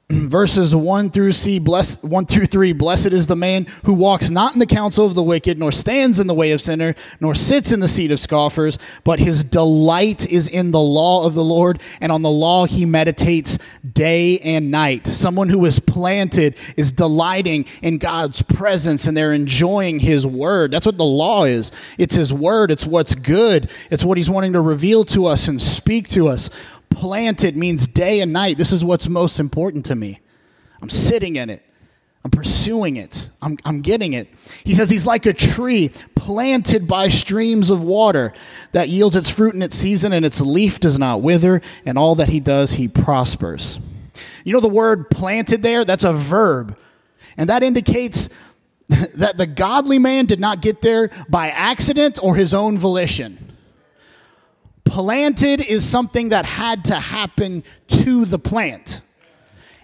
verses 0.11 0.75
1 0.75 1.11
through 1.11 1.31
C, 1.31 1.59
bless, 1.59 2.01
1 2.01 2.25
through 2.25 2.47
3, 2.47 2.73
blessed 2.73 3.07
is 3.07 3.27
the 3.27 3.35
man 3.35 3.65
who 3.85 3.93
walks 3.93 4.29
not 4.29 4.53
in 4.53 4.59
the 4.59 4.65
counsel 4.65 5.05
of 5.05 5.15
the 5.15 5.23
wicked, 5.23 5.57
nor 5.57 5.71
stands 5.71 6.19
in 6.19 6.27
the 6.27 6.33
way 6.33 6.51
of 6.51 6.61
sinner, 6.61 6.93
nor 7.19 7.33
sits 7.33 7.71
in 7.71 7.79
the 7.79 7.87
seat 7.87 8.11
of 8.11 8.19
scoffers, 8.19 8.77
but 9.03 9.19
his 9.19 9.43
delight 9.43 10.29
is 10.29 10.47
in 10.47 10.71
the 10.71 10.79
law 10.79 11.25
of 11.25 11.35
the 11.35 11.43
Lord, 11.43 11.81
and 12.01 12.11
on 12.11 12.21
the 12.21 12.29
law 12.29 12.65
he 12.65 12.85
meditates 12.85 13.57
day 13.93 14.39
and 14.39 14.69
night. 14.69 15.07
Someone 15.07 15.49
who 15.49 15.63
is 15.65 15.79
planted 15.79 16.57
is 16.75 16.91
delighting 16.91 17.65
in 17.81 17.97
God's 17.97 18.41
presence, 18.41 19.07
and 19.07 19.15
they're 19.15 19.33
enjoying 19.33 19.99
his 19.99 20.27
word. 20.27 20.71
That's 20.71 20.85
what 20.85 20.97
the 20.97 21.05
law 21.05 21.45
is. 21.45 21.71
It's 21.97 22.15
his 22.15 22.33
word, 22.33 22.71
it's 22.71 22.85
what's 22.85 23.15
good, 23.15 23.69
it's 23.89 24.03
what 24.03 24.17
he's 24.17 24.29
wanting 24.29 24.53
to 24.53 24.61
reveal 24.61 25.05
to 25.05 25.25
us 25.25 25.47
and 25.47 25.61
speak 25.61 26.09
to 26.09 26.27
us 26.27 26.49
planted 26.93 27.55
means 27.55 27.87
day 27.87 28.21
and 28.21 28.31
night. 28.33 28.57
This 28.57 28.71
is 28.71 28.83
what's 28.83 29.07
most 29.07 29.39
important 29.39 29.85
to 29.85 29.95
me. 29.95 30.19
I'm 30.81 30.89
sitting 30.89 31.35
in 31.35 31.49
it. 31.49 31.63
I'm 32.23 32.31
pursuing 32.31 32.95
it. 32.95 33.29
I'm, 33.41 33.57
I'm 33.65 33.81
getting 33.81 34.13
it. 34.13 34.29
He 34.63 34.73
says 34.73 34.89
he's 34.89 35.05
like 35.05 35.25
a 35.25 35.33
tree 35.33 35.91
planted 36.15 36.87
by 36.87 37.09
streams 37.09 37.69
of 37.69 37.83
water 37.83 38.31
that 38.71 38.87
yields 38.87 39.17
its 39.17 39.29
fruit 39.29 39.53
in 39.55 39.61
its 39.61 39.75
season, 39.75 40.13
and 40.13 40.23
its 40.25 40.39
leaf 40.39 40.79
does 40.79 40.97
not 40.97 41.21
wither, 41.21 41.61
and 41.85 41.97
all 41.97 42.15
that 42.15 42.29
he 42.29 42.39
does, 42.39 42.73
he 42.73 42.87
prospers. 42.87 43.77
You 44.45 44.53
know 44.53 44.61
the 44.61 44.69
word 44.69 45.09
planted 45.09 45.63
there? 45.63 45.83
That's 45.83 46.05
a 46.05 46.13
verb. 46.13 46.77
And 47.35 47.49
that 47.49 47.61
indicates 47.61 48.29
that 48.89 49.37
the 49.37 49.47
godly 49.47 49.99
man 49.99 50.25
did 50.25 50.39
not 50.39 50.61
get 50.61 50.81
there 50.81 51.09
by 51.27 51.49
accident 51.49 52.19
or 52.21 52.35
his 52.35 52.53
own 52.53 52.77
volition. 52.77 53.52
Planted 54.93 55.59
is 55.59 55.83
something 55.83 56.29
that 56.29 56.45
had 56.45 56.85
to 56.85 56.93
happen 56.93 57.63
to 57.87 58.25
the 58.25 58.37
plant. 58.37 59.01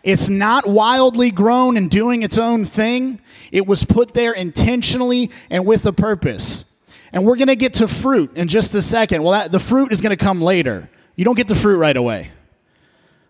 It's 0.04 0.30
not 0.30 0.70
wildly 0.70 1.32
grown 1.32 1.78
and 1.78 1.90
doing 1.90 2.22
its 2.22 2.38
own 2.38 2.64
thing. 2.64 3.20
It 3.52 3.66
was 3.66 3.84
put 3.86 4.14
there 4.14 4.34
intentionally 4.34 5.32
and 5.50 5.66
with 5.66 5.88
a 5.88 5.94
purpose. 5.94 6.64
And 7.12 7.26
we're 7.26 7.38
going 7.38 7.48
to 7.48 7.56
get 7.56 7.74
to 7.74 7.88
fruit 7.88 8.38
in 8.38 8.50
just 8.50 8.76
a 8.76 8.84
second. 8.84 9.24
Well, 9.24 9.32
that, 9.32 9.52
the 9.52 9.60
fruit 9.60 9.92
is 9.92 10.00
going 10.00 10.16
to 10.16 10.24
come 10.24 10.44
later. 10.44 10.92
You 11.16 11.26
don't 11.26 11.34
get 11.34 11.48
the 11.48 11.56
fruit 11.56 11.78
right 11.78 11.98
away. 11.98 12.30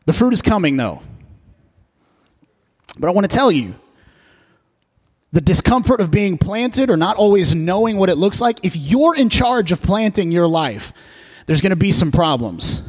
The 0.05 0.11
fruit 0.11 0.33
is 0.33 0.41
coming, 0.41 0.75
though. 0.75 1.01
But 2.97 3.07
I 3.07 3.11
want 3.11 3.31
to 3.31 3.33
tell 3.33 3.53
you 3.53 3.75
the 5.31 5.39
discomfort 5.39 6.01
of 6.01 6.11
being 6.11 6.37
planted 6.37 6.89
or 6.89 6.97
not 6.97 7.15
always 7.15 7.55
knowing 7.55 7.95
what 7.95 8.09
it 8.09 8.15
looks 8.15 8.41
like, 8.41 8.59
if 8.63 8.75
you're 8.75 9.15
in 9.15 9.29
charge 9.29 9.71
of 9.71 9.81
planting 9.81 10.29
your 10.29 10.45
life, 10.45 10.91
there's 11.49 11.61
going 11.61 11.71
to 11.71 11.75
be 11.75 11.91
some 11.91 12.11
problems. 12.11 12.83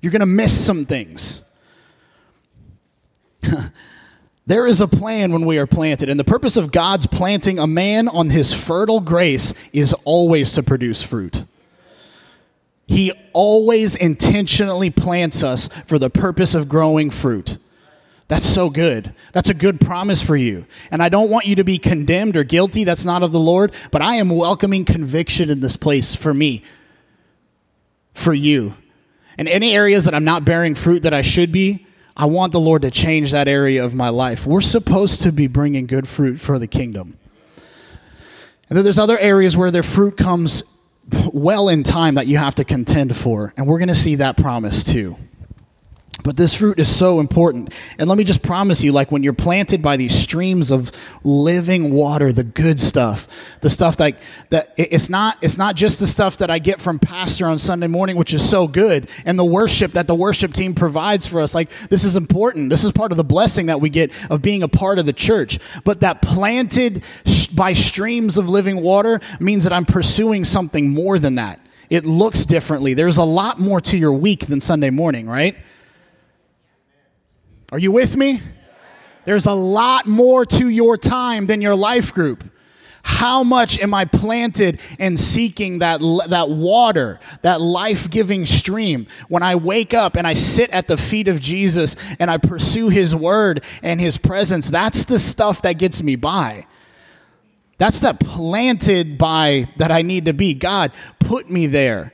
You're 0.00 0.10
going 0.10 0.20
to 0.20 0.26
miss 0.26 0.58
some 0.58 0.86
things. 0.86 1.42
there 4.46 4.66
is 4.66 4.80
a 4.80 4.88
plan 4.88 5.32
when 5.32 5.44
we 5.44 5.58
are 5.58 5.66
planted, 5.66 6.08
and 6.08 6.18
the 6.18 6.24
purpose 6.24 6.56
of 6.56 6.72
God's 6.72 7.06
planting 7.06 7.58
a 7.58 7.66
man 7.66 8.08
on 8.08 8.30
his 8.30 8.54
fertile 8.54 9.00
grace 9.00 9.52
is 9.74 9.92
always 10.04 10.54
to 10.54 10.62
produce 10.62 11.02
fruit. 11.02 11.44
He 12.86 13.12
always 13.34 13.94
intentionally 13.94 14.88
plants 14.88 15.42
us 15.42 15.68
for 15.84 15.98
the 15.98 16.08
purpose 16.08 16.54
of 16.54 16.70
growing 16.70 17.10
fruit. 17.10 17.58
That's 18.28 18.46
so 18.46 18.70
good. 18.70 19.12
That's 19.34 19.50
a 19.50 19.54
good 19.54 19.78
promise 19.78 20.22
for 20.22 20.36
you. 20.36 20.64
And 20.90 21.02
I 21.02 21.10
don't 21.10 21.28
want 21.28 21.44
you 21.44 21.56
to 21.56 21.64
be 21.64 21.76
condemned 21.76 22.34
or 22.34 22.44
guilty. 22.44 22.84
That's 22.84 23.04
not 23.04 23.22
of 23.22 23.32
the 23.32 23.38
Lord. 23.38 23.74
But 23.90 24.00
I 24.00 24.14
am 24.14 24.30
welcoming 24.30 24.86
conviction 24.86 25.50
in 25.50 25.60
this 25.60 25.76
place 25.76 26.14
for 26.14 26.32
me, 26.32 26.62
for 28.18 28.34
you. 28.34 28.74
And 29.38 29.48
any 29.48 29.74
areas 29.74 30.04
that 30.04 30.14
I'm 30.14 30.24
not 30.24 30.44
bearing 30.44 30.74
fruit 30.74 31.04
that 31.04 31.14
I 31.14 31.22
should 31.22 31.52
be, 31.52 31.86
I 32.16 32.24
want 32.24 32.52
the 32.52 32.60
Lord 32.60 32.82
to 32.82 32.90
change 32.90 33.30
that 33.30 33.46
area 33.46 33.84
of 33.84 33.94
my 33.94 34.08
life. 34.08 34.44
We're 34.44 34.60
supposed 34.60 35.22
to 35.22 35.30
be 35.30 35.46
bringing 35.46 35.86
good 35.86 36.08
fruit 36.08 36.40
for 36.40 36.58
the 36.58 36.66
kingdom. 36.66 37.16
And 38.68 38.76
then 38.76 38.84
there's 38.84 38.98
other 38.98 39.18
areas 39.18 39.56
where 39.56 39.70
their 39.70 39.84
fruit 39.84 40.16
comes 40.16 40.64
well 41.32 41.68
in 41.68 41.84
time 41.84 42.16
that 42.16 42.26
you 42.26 42.36
have 42.36 42.56
to 42.56 42.64
contend 42.64 43.16
for. 43.16 43.54
And 43.56 43.66
we're 43.66 43.78
going 43.78 43.88
to 43.88 43.94
see 43.94 44.16
that 44.16 44.36
promise 44.36 44.84
too. 44.84 45.16
But 46.24 46.36
this 46.36 46.52
fruit 46.52 46.80
is 46.80 46.94
so 46.94 47.20
important. 47.20 47.72
And 47.98 48.08
let 48.08 48.18
me 48.18 48.24
just 48.24 48.42
promise 48.42 48.82
you 48.82 48.90
like 48.90 49.12
when 49.12 49.22
you're 49.22 49.32
planted 49.32 49.80
by 49.80 49.96
these 49.96 50.14
streams 50.14 50.72
of 50.72 50.90
living 51.22 51.92
water, 51.92 52.32
the 52.32 52.42
good 52.42 52.80
stuff, 52.80 53.28
the 53.60 53.70
stuff 53.70 53.96
that 53.98 54.18
that 54.50 54.74
it's 54.76 55.08
not 55.08 55.38
it's 55.42 55.56
not 55.56 55.76
just 55.76 56.00
the 56.00 56.08
stuff 56.08 56.38
that 56.38 56.50
I 56.50 56.58
get 56.58 56.80
from 56.80 56.98
pastor 56.98 57.46
on 57.46 57.58
Sunday 57.58 57.86
morning 57.86 58.16
which 58.16 58.34
is 58.34 58.48
so 58.48 58.66
good 58.66 59.08
and 59.24 59.38
the 59.38 59.44
worship 59.44 59.92
that 59.92 60.08
the 60.08 60.14
worship 60.14 60.52
team 60.54 60.74
provides 60.74 61.26
for 61.26 61.40
us. 61.40 61.54
Like 61.54 61.70
this 61.88 62.04
is 62.04 62.16
important. 62.16 62.70
This 62.70 62.84
is 62.84 62.90
part 62.90 63.12
of 63.12 63.16
the 63.16 63.24
blessing 63.24 63.66
that 63.66 63.80
we 63.80 63.88
get 63.88 64.12
of 64.28 64.42
being 64.42 64.64
a 64.64 64.68
part 64.68 64.98
of 64.98 65.06
the 65.06 65.12
church. 65.12 65.60
But 65.84 66.00
that 66.00 66.20
planted 66.20 67.04
by 67.54 67.74
streams 67.74 68.36
of 68.36 68.48
living 68.48 68.82
water 68.82 69.20
means 69.38 69.62
that 69.64 69.72
I'm 69.72 69.84
pursuing 69.84 70.44
something 70.44 70.90
more 70.90 71.18
than 71.18 71.36
that. 71.36 71.60
It 71.90 72.04
looks 72.04 72.44
differently. 72.44 72.94
There's 72.94 73.16
a 73.16 73.24
lot 73.24 73.58
more 73.58 73.80
to 73.82 73.96
your 73.96 74.12
week 74.12 74.46
than 74.46 74.60
Sunday 74.60 74.90
morning, 74.90 75.28
right? 75.28 75.56
Are 77.70 77.78
you 77.78 77.92
with 77.92 78.16
me? 78.16 78.40
There's 79.24 79.46
a 79.46 79.52
lot 79.52 80.06
more 80.06 80.46
to 80.46 80.68
your 80.68 80.96
time 80.96 81.46
than 81.46 81.60
your 81.60 81.76
life 81.76 82.14
group. 82.14 82.44
How 83.02 83.42
much 83.42 83.78
am 83.78 83.94
I 83.94 84.04
planted 84.04 84.80
and 84.98 85.18
seeking 85.18 85.78
that, 85.78 86.00
that 86.28 86.50
water, 86.50 87.20
that 87.42 87.60
life 87.60 88.10
giving 88.10 88.46
stream? 88.46 89.06
When 89.28 89.42
I 89.42 89.54
wake 89.54 89.94
up 89.94 90.16
and 90.16 90.26
I 90.26 90.34
sit 90.34 90.70
at 90.70 90.88
the 90.88 90.96
feet 90.96 91.28
of 91.28 91.40
Jesus 91.40 91.96
and 92.18 92.30
I 92.30 92.38
pursue 92.38 92.88
his 92.88 93.14
word 93.14 93.64
and 93.82 94.00
his 94.00 94.18
presence, 94.18 94.70
that's 94.70 95.04
the 95.04 95.18
stuff 95.18 95.62
that 95.62 95.74
gets 95.74 96.02
me 96.02 96.16
by. 96.16 96.66
That's 97.78 98.00
that 98.00 98.18
planted 98.20 99.18
by 99.18 99.68
that 99.76 99.92
I 99.92 100.02
need 100.02 100.24
to 100.24 100.32
be. 100.32 100.54
God, 100.54 100.92
put 101.18 101.48
me 101.48 101.66
there. 101.66 102.12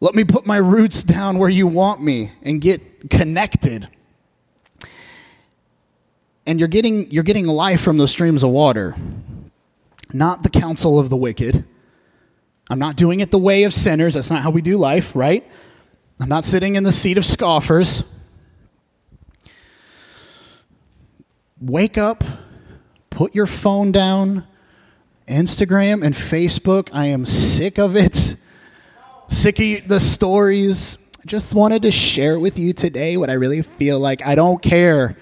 Let 0.00 0.14
me 0.14 0.24
put 0.24 0.46
my 0.46 0.56
roots 0.56 1.02
down 1.02 1.38
where 1.38 1.50
you 1.50 1.66
want 1.66 2.02
me 2.02 2.32
and 2.42 2.60
get 2.60 3.10
connected 3.10 3.88
and 6.46 6.58
you're 6.58 6.68
getting, 6.68 7.10
you're 7.10 7.22
getting 7.22 7.46
life 7.46 7.80
from 7.80 7.96
those 7.98 8.10
streams 8.10 8.42
of 8.42 8.50
water, 8.50 8.96
not 10.12 10.42
the 10.42 10.50
counsel 10.50 10.98
of 10.98 11.10
the 11.10 11.16
wicked. 11.16 11.64
I'm 12.68 12.78
not 12.78 12.96
doing 12.96 13.20
it 13.20 13.30
the 13.30 13.38
way 13.38 13.64
of 13.64 13.74
sinners. 13.74 14.14
That's 14.14 14.30
not 14.30 14.42
how 14.42 14.50
we 14.50 14.62
do 14.62 14.76
life, 14.76 15.14
right? 15.14 15.46
I'm 16.20 16.28
not 16.28 16.44
sitting 16.44 16.74
in 16.74 16.84
the 16.84 16.92
seat 16.92 17.18
of 17.18 17.24
scoffers. 17.24 18.04
Wake 21.60 21.98
up, 21.98 22.24
put 23.10 23.34
your 23.34 23.46
phone 23.46 23.92
down. 23.92 24.46
Instagram 25.28 26.04
and 26.04 26.14
Facebook, 26.14 26.88
I 26.92 27.06
am 27.06 27.24
sick 27.24 27.78
of 27.78 27.96
it. 27.96 28.36
Sick 29.28 29.58
of 29.60 29.88
the 29.88 30.00
stories. 30.00 30.98
I 31.20 31.26
just 31.26 31.54
wanted 31.54 31.82
to 31.82 31.90
share 31.90 32.38
with 32.38 32.58
you 32.58 32.72
today 32.72 33.16
what 33.16 33.30
I 33.30 33.34
really 33.34 33.62
feel 33.62 34.00
like. 34.00 34.26
I 34.26 34.34
don't 34.34 34.60
care 34.60 35.16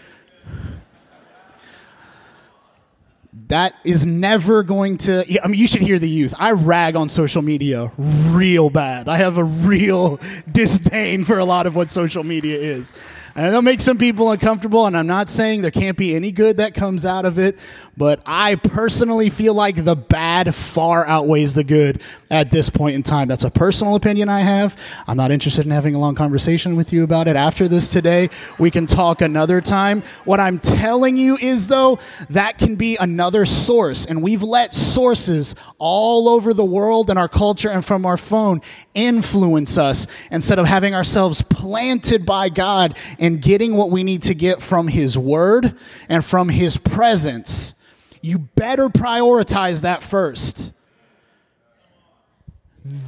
that 3.50 3.74
is 3.84 4.06
never 4.06 4.62
going 4.62 4.96
to 4.96 5.24
i 5.44 5.48
mean 5.48 5.60
you 5.60 5.66
should 5.66 5.82
hear 5.82 5.98
the 5.98 6.08
youth. 6.08 6.34
I 6.38 6.52
rag 6.52 6.96
on 6.96 7.08
social 7.08 7.42
media 7.42 7.92
real 7.98 8.70
bad. 8.70 9.08
I 9.08 9.18
have 9.18 9.36
a 9.36 9.44
real 9.44 10.20
disdain 10.52 11.24
for 11.24 11.38
a 11.38 11.44
lot 11.44 11.66
of 11.66 11.74
what 11.74 11.90
social 11.90 12.24
media 12.24 12.58
is 12.58 12.92
and 13.40 13.48
that'll 13.48 13.62
make 13.62 13.80
some 13.80 13.96
people 13.96 14.30
uncomfortable 14.30 14.86
and 14.86 14.94
i'm 14.94 15.06
not 15.06 15.26
saying 15.26 15.62
there 15.62 15.70
can't 15.70 15.96
be 15.96 16.14
any 16.14 16.30
good 16.30 16.58
that 16.58 16.74
comes 16.74 17.06
out 17.06 17.24
of 17.24 17.38
it 17.38 17.58
but 17.96 18.20
i 18.26 18.54
personally 18.54 19.30
feel 19.30 19.54
like 19.54 19.82
the 19.82 19.96
bad 19.96 20.54
far 20.54 21.06
outweighs 21.06 21.54
the 21.54 21.64
good 21.64 22.02
at 22.30 22.50
this 22.50 22.70
point 22.70 22.94
in 22.94 23.02
time. 23.02 23.28
That's 23.28 23.44
a 23.44 23.50
personal 23.50 23.96
opinion 23.96 24.28
i 24.28 24.40
have. 24.40 24.76
I'm 25.06 25.16
not 25.16 25.30
interested 25.30 25.64
in 25.64 25.72
having 25.72 25.94
a 25.94 25.98
long 25.98 26.14
conversation 26.14 26.76
with 26.76 26.92
you 26.92 27.02
about 27.02 27.28
it 27.28 27.36
after 27.36 27.66
this 27.66 27.90
today. 27.90 28.30
We 28.58 28.70
can 28.70 28.86
talk 28.86 29.20
another 29.20 29.60
time. 29.60 30.02
What 30.24 30.40
i'm 30.40 30.58
telling 30.58 31.16
you 31.16 31.36
is 31.36 31.68
though 31.68 31.98
that 32.30 32.58
can 32.58 32.76
be 32.76 32.96
another 32.96 33.44
source, 33.46 34.06
and 34.06 34.22
we've 34.22 34.42
let 34.42 34.74
sources 34.74 35.54
all 35.78 36.28
over 36.28 36.54
the 36.54 36.64
world 36.64 37.10
and 37.10 37.18
our 37.18 37.28
culture 37.28 37.70
and 37.70 37.84
from 37.84 38.06
our 38.06 38.16
phone 38.16 38.60
influence 38.94 39.76
us. 39.76 40.06
Instead 40.30 40.58
of 40.58 40.66
having 40.66 40.94
ourselves 40.94 41.42
planted 41.42 42.24
by 42.24 42.48
God 42.48 42.96
and 43.30 43.40
getting 43.40 43.76
what 43.76 43.92
we 43.92 44.02
need 44.02 44.22
to 44.22 44.34
get 44.34 44.60
from 44.60 44.88
His 44.88 45.16
Word 45.16 45.76
and 46.08 46.24
from 46.24 46.48
His 46.48 46.76
presence. 46.76 47.76
You 48.20 48.38
better 48.38 48.88
prioritize 48.88 49.82
that 49.82 50.02
first. 50.02 50.72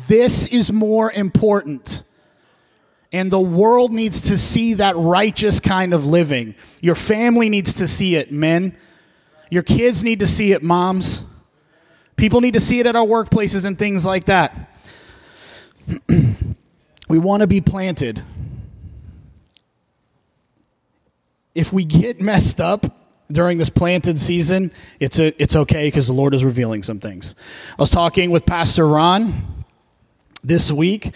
This 0.07 0.47
is 0.47 0.71
more 0.71 1.11
important. 1.11 2.05
And 3.12 3.33
the 3.33 3.41
world 3.41 3.93
needs 3.93 4.21
to 4.23 4.38
see 4.38 4.75
that 4.75 4.97
righteous 4.97 5.59
kind 5.59 5.93
of 5.93 6.07
living. 6.07 6.55
Your 6.81 6.95
family 6.95 7.49
needs 7.49 7.75
to 7.75 7.88
see 7.88 8.14
it, 8.14 8.31
men. 8.31 8.76
Your 9.50 9.64
kids 9.64 10.05
need 10.05 10.21
to 10.21 10.26
see 10.29 10.52
it, 10.52 10.62
moms. 10.62 11.25
People 12.14 12.41
need 12.41 12.55
to 12.55 12.61
see 12.61 12.79
it 12.79 12.87
at 12.87 12.95
our 12.95 13.05
workplaces 13.05 13.64
and 13.64 13.76
things 13.76 14.07
like 14.07 14.26
that. 14.26 14.73
we 17.09 17.19
want 17.19 17.41
to 17.41 17.49
be 17.49 17.61
planted. 17.61 18.23
If 21.55 21.73
we 21.73 21.85
get 21.85 22.21
messed 22.21 22.61
up 22.61 22.99
during 23.31 23.59
this 23.59 23.71
planted 23.71 24.19
season, 24.19 24.73
it's, 25.01 25.19
a, 25.19 25.41
it's 25.43 25.57
okay 25.57 25.87
because 25.87 26.07
the 26.07 26.13
Lord 26.13 26.35
is 26.35 26.45
revealing 26.45 26.83
some 26.83 27.01
things. 27.01 27.35
I 27.79 27.83
was 27.83 27.91
talking 27.91 28.31
with 28.31 28.47
Pastor 28.47 28.87
Ron 28.87 29.65
this 30.43 30.73
week 30.73 31.13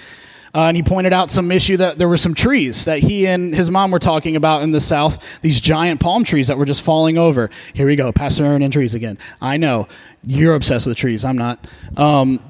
uh, 0.57 0.69
and 0.69 0.77
he 0.77 0.83
pointed 0.83 1.13
out 1.13 1.31
some 1.31 1.53
issue 1.53 1.77
that 1.77 1.99
there 1.99 2.09
were 2.09 2.17
some 2.17 2.33
trees 2.33 2.87
that 2.87 3.01
he 3.01 3.27
and 3.27 3.55
his 3.55 3.71
mom 3.71 3.91
were 3.91 3.99
talking 3.99 4.37
about 4.37 4.63
in 4.63 4.73
the 4.73 4.81
South, 4.81 5.23
these 5.43 5.61
giant 5.61 6.01
palm 6.01 6.25
trees 6.25 6.49
that 6.49 6.57
were 6.57 6.65
just 6.65 6.81
falling 6.81 7.19
over. 7.19 7.51
Here 7.75 7.87
we 7.87 7.95
go, 7.95 8.11
Pastor 8.11 8.47
Aaron 8.47 8.63
and 8.63 8.73
trees 8.73 8.95
again. 8.95 9.19
I 9.39 9.59
know, 9.59 9.87
you're 10.25 10.55
obsessed 10.55 10.87
with 10.87 10.97
trees, 10.97 11.27
I'm 11.27 11.37
not. 11.37 11.67
Um, 11.99 12.41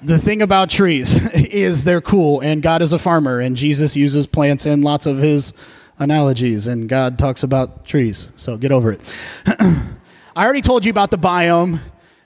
the 0.00 0.20
thing 0.20 0.40
about 0.40 0.70
trees 0.70 1.14
is 1.34 1.82
they're 1.82 2.00
cool, 2.00 2.38
and 2.42 2.62
God 2.62 2.80
is 2.80 2.92
a 2.92 2.98
farmer, 2.98 3.40
and 3.40 3.56
Jesus 3.56 3.96
uses 3.96 4.28
plants 4.28 4.64
in 4.64 4.82
lots 4.82 5.04
of 5.04 5.18
his 5.18 5.52
analogies, 6.00 6.66
and 6.66 6.88
God 6.88 7.18
talks 7.18 7.42
about 7.42 7.86
trees. 7.86 8.30
So 8.36 8.56
get 8.56 8.72
over 8.72 8.92
it. 8.92 9.14
I 9.46 10.44
already 10.44 10.62
told 10.62 10.84
you 10.84 10.90
about 10.90 11.10
the 11.10 11.18
biome. 11.18 11.80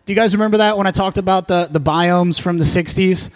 Do 0.06 0.12
you 0.12 0.14
guys 0.14 0.34
remember 0.34 0.58
that 0.58 0.78
when 0.78 0.86
I 0.86 0.90
talked 0.90 1.18
about 1.18 1.48
the, 1.48 1.68
the 1.70 1.80
biomes 1.80 2.40
from 2.40 2.58
the 2.58 2.64
60s? 2.64 3.30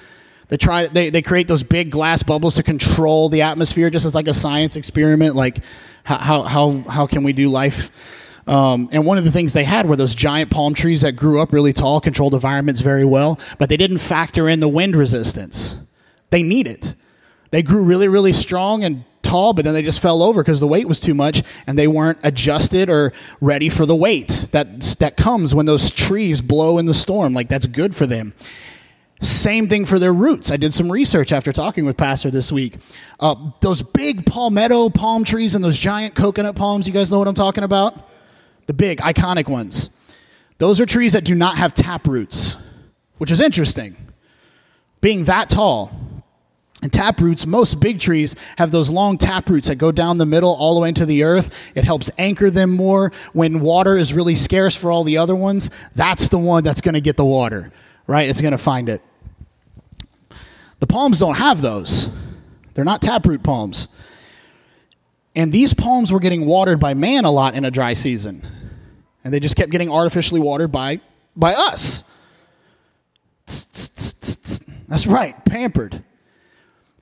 They 0.48 0.56
try 0.56 0.86
they, 0.86 1.10
they 1.10 1.20
create 1.20 1.46
those 1.46 1.62
big 1.62 1.90
glass 1.90 2.22
bubbles 2.22 2.54
to 2.54 2.62
control 2.62 3.28
the 3.28 3.42
atmosphere 3.42 3.90
just 3.90 4.06
as 4.06 4.14
like 4.14 4.28
a 4.28 4.34
science 4.34 4.76
experiment, 4.76 5.36
like 5.36 5.58
how 6.04 6.42
how 6.42 6.78
how 6.80 7.06
can 7.06 7.22
we 7.22 7.34
do 7.34 7.50
life? 7.50 7.90
Um, 8.46 8.88
and 8.92 9.04
one 9.04 9.18
of 9.18 9.24
the 9.24 9.32
things 9.32 9.52
they 9.52 9.64
had 9.64 9.86
were 9.86 9.96
those 9.96 10.14
giant 10.14 10.50
palm 10.50 10.72
trees 10.72 11.02
that 11.02 11.12
grew 11.12 11.38
up 11.38 11.52
really 11.52 11.74
tall, 11.74 12.00
controlled 12.00 12.32
environments 12.32 12.80
very 12.80 13.04
well, 13.04 13.38
but 13.58 13.68
they 13.68 13.76
didn't 13.76 13.98
factor 13.98 14.48
in 14.48 14.60
the 14.60 14.68
wind 14.68 14.96
resistance. 14.96 15.76
They 16.30 16.42
need 16.42 16.66
it. 16.66 16.94
They 17.50 17.62
grew 17.62 17.82
really, 17.82 18.08
really 18.08 18.32
strong 18.32 18.84
and 18.84 19.04
tall, 19.28 19.52
but 19.52 19.64
then 19.64 19.74
they 19.74 19.82
just 19.82 20.00
fell 20.00 20.22
over 20.22 20.42
because 20.42 20.60
the 20.60 20.66
weight 20.66 20.88
was 20.88 21.00
too 21.00 21.14
much 21.14 21.42
and 21.66 21.78
they 21.78 21.86
weren't 21.86 22.18
adjusted 22.22 22.88
or 22.88 23.12
ready 23.40 23.68
for 23.68 23.86
the 23.86 23.94
weight 23.94 24.46
that, 24.52 24.80
that 24.98 25.16
comes 25.16 25.54
when 25.54 25.66
those 25.66 25.90
trees 25.90 26.40
blow 26.40 26.78
in 26.78 26.86
the 26.86 26.94
storm. 26.94 27.34
Like 27.34 27.48
that's 27.48 27.66
good 27.66 27.94
for 27.94 28.06
them. 28.06 28.34
Same 29.20 29.68
thing 29.68 29.84
for 29.84 29.98
their 29.98 30.12
roots. 30.12 30.50
I 30.52 30.56
did 30.56 30.72
some 30.72 30.90
research 30.90 31.32
after 31.32 31.52
talking 31.52 31.84
with 31.84 31.96
Pastor 31.96 32.30
this 32.30 32.52
week. 32.52 32.76
Uh, 33.18 33.50
those 33.60 33.82
big 33.82 34.24
palmetto 34.24 34.90
palm 34.90 35.24
trees 35.24 35.56
and 35.56 35.64
those 35.64 35.76
giant 35.76 36.14
coconut 36.14 36.54
palms, 36.54 36.86
you 36.86 36.92
guys 36.92 37.10
know 37.10 37.18
what 37.18 37.26
I'm 37.26 37.34
talking 37.34 37.64
about? 37.64 38.08
The 38.66 38.74
big, 38.74 39.00
iconic 39.00 39.48
ones. 39.48 39.90
Those 40.58 40.80
are 40.80 40.86
trees 40.86 41.14
that 41.14 41.24
do 41.24 41.34
not 41.34 41.56
have 41.56 41.74
tap 41.74 42.06
roots, 42.06 42.56
which 43.18 43.30
is 43.30 43.40
interesting. 43.40 43.96
Being 45.00 45.24
that 45.24 45.50
tall, 45.50 45.92
and 46.80 46.92
tap 46.92 47.20
roots, 47.20 47.44
most 47.44 47.80
big 47.80 47.98
trees 47.98 48.36
have 48.56 48.70
those 48.70 48.88
long 48.88 49.18
tap 49.18 49.48
roots 49.48 49.66
that 49.66 49.76
go 49.76 49.90
down 49.90 50.18
the 50.18 50.26
middle 50.26 50.54
all 50.54 50.74
the 50.74 50.80
way 50.80 50.88
into 50.88 51.06
the 51.06 51.24
earth. 51.24 51.52
It 51.74 51.84
helps 51.84 52.10
anchor 52.18 52.50
them 52.50 52.70
more. 52.70 53.12
When 53.32 53.60
water 53.60 53.96
is 53.96 54.14
really 54.14 54.36
scarce 54.36 54.76
for 54.76 54.92
all 54.92 55.02
the 55.02 55.18
other 55.18 55.34
ones, 55.34 55.70
that's 55.96 56.28
the 56.28 56.38
one 56.38 56.62
that's 56.62 56.80
going 56.80 56.94
to 56.94 57.00
get 57.00 57.16
the 57.16 57.24
water, 57.24 57.72
right? 58.06 58.28
It's 58.28 58.40
going 58.40 58.52
to 58.52 58.58
find 58.58 58.88
it. 58.88 59.02
The 60.78 60.86
palms 60.86 61.18
don't 61.18 61.36
have 61.36 61.62
those, 61.62 62.08
they're 62.74 62.84
not 62.84 63.02
taproot 63.02 63.42
palms. 63.42 63.88
And 65.34 65.52
these 65.52 65.74
palms 65.74 66.12
were 66.12 66.20
getting 66.20 66.46
watered 66.46 66.80
by 66.80 66.94
man 66.94 67.24
a 67.24 67.30
lot 67.30 67.54
in 67.54 67.64
a 67.64 67.70
dry 67.70 67.94
season. 67.94 68.44
And 69.22 69.32
they 69.32 69.40
just 69.40 69.56
kept 69.56 69.70
getting 69.70 69.90
artificially 69.90 70.40
watered 70.40 70.72
by, 70.72 71.00
by 71.36 71.54
us. 71.54 72.02
That's 74.88 75.06
right, 75.06 75.44
pampered. 75.44 76.02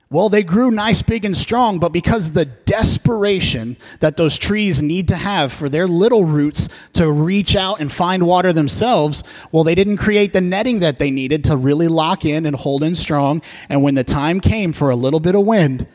Well, 0.09 0.29
they 0.29 0.43
grew 0.43 0.71
nice, 0.71 1.01
big, 1.01 1.25
and 1.25 1.35
strong, 1.35 1.79
but 1.79 1.91
because 1.91 2.31
the 2.31 2.45
desperation 2.45 3.75
that 3.99 4.15
those 4.15 4.37
trees 4.37 4.81
need 4.81 5.09
to 5.09 5.17
have 5.17 5.51
for 5.51 5.67
their 5.67 5.85
little 5.85 6.23
roots 6.23 6.69
to 6.93 7.11
reach 7.11 7.57
out 7.57 7.81
and 7.81 7.91
find 7.91 8.25
water 8.25 8.53
themselves, 8.53 9.25
well, 9.51 9.65
they 9.65 9.75
didn't 9.75 9.97
create 9.97 10.31
the 10.31 10.39
netting 10.39 10.79
that 10.79 10.97
they 10.97 11.11
needed 11.11 11.43
to 11.45 11.57
really 11.57 11.89
lock 11.89 12.23
in 12.23 12.45
and 12.45 12.55
hold 12.55 12.83
in 12.83 12.95
strong. 12.95 13.41
And 13.67 13.83
when 13.83 13.95
the 13.95 14.05
time 14.05 14.39
came 14.39 14.71
for 14.71 14.89
a 14.89 14.95
little 14.95 15.19
bit 15.19 15.35
of 15.35 15.45
wind 15.45 15.87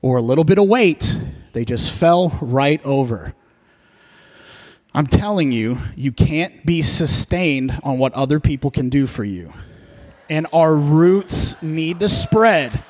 or 0.00 0.16
a 0.16 0.22
little 0.22 0.44
bit 0.44 0.58
of 0.58 0.68
weight, 0.68 1.18
they 1.54 1.64
just 1.64 1.90
fell 1.90 2.38
right 2.40 2.80
over. 2.84 3.34
I'm 4.94 5.08
telling 5.08 5.50
you, 5.50 5.78
you 5.96 6.12
can't 6.12 6.64
be 6.64 6.82
sustained 6.82 7.80
on 7.82 7.98
what 7.98 8.14
other 8.14 8.38
people 8.38 8.70
can 8.70 8.88
do 8.88 9.08
for 9.08 9.24
you. 9.24 9.52
And 10.30 10.46
our 10.52 10.76
roots 10.76 11.60
need 11.60 11.98
to 12.00 12.08
spread 12.08 12.84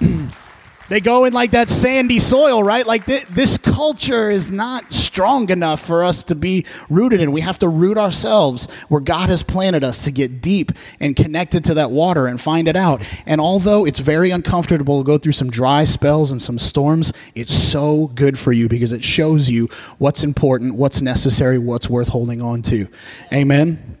they 0.88 1.00
go 1.00 1.24
in 1.24 1.32
like 1.32 1.50
that 1.50 1.68
sandy 1.68 2.18
soil, 2.18 2.62
right? 2.62 2.86
Like 2.86 3.06
th- 3.06 3.26
this 3.26 3.58
culture 3.58 4.30
is 4.30 4.50
not 4.50 4.92
strong 4.92 5.50
enough 5.50 5.84
for 5.84 6.02
us 6.02 6.24
to 6.24 6.34
be 6.34 6.64
rooted 6.88 7.20
in. 7.20 7.32
We 7.32 7.42
have 7.42 7.58
to 7.60 7.68
root 7.68 7.98
ourselves 7.98 8.66
where 8.88 9.00
God 9.00 9.28
has 9.28 9.42
planted 9.42 9.84
us 9.84 10.04
to 10.04 10.10
get 10.10 10.40
deep 10.40 10.72
and 11.00 11.14
connected 11.14 11.64
to 11.66 11.74
that 11.74 11.90
water 11.90 12.26
and 12.26 12.40
find 12.40 12.68
it 12.68 12.76
out. 12.76 13.02
And 13.26 13.40
although 13.40 13.84
it's 13.84 13.98
very 13.98 14.30
uncomfortable 14.30 15.02
to 15.02 15.06
go 15.06 15.18
through 15.18 15.32
some 15.32 15.50
dry 15.50 15.84
spells 15.84 16.32
and 16.32 16.40
some 16.40 16.58
storms, 16.58 17.12
it's 17.34 17.54
so 17.54 18.08
good 18.08 18.38
for 18.38 18.52
you 18.52 18.68
because 18.68 18.92
it 18.92 19.04
shows 19.04 19.50
you 19.50 19.68
what's 19.98 20.22
important, 20.22 20.74
what's 20.74 21.00
necessary, 21.00 21.58
what's 21.58 21.90
worth 21.90 22.08
holding 22.08 22.40
on 22.40 22.62
to. 22.62 22.88
Amen. 23.32 23.98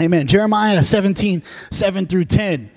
Amen. 0.00 0.26
Jeremiah 0.26 0.84
17, 0.84 1.42
7 1.70 2.06
through 2.06 2.26
10. 2.26 2.70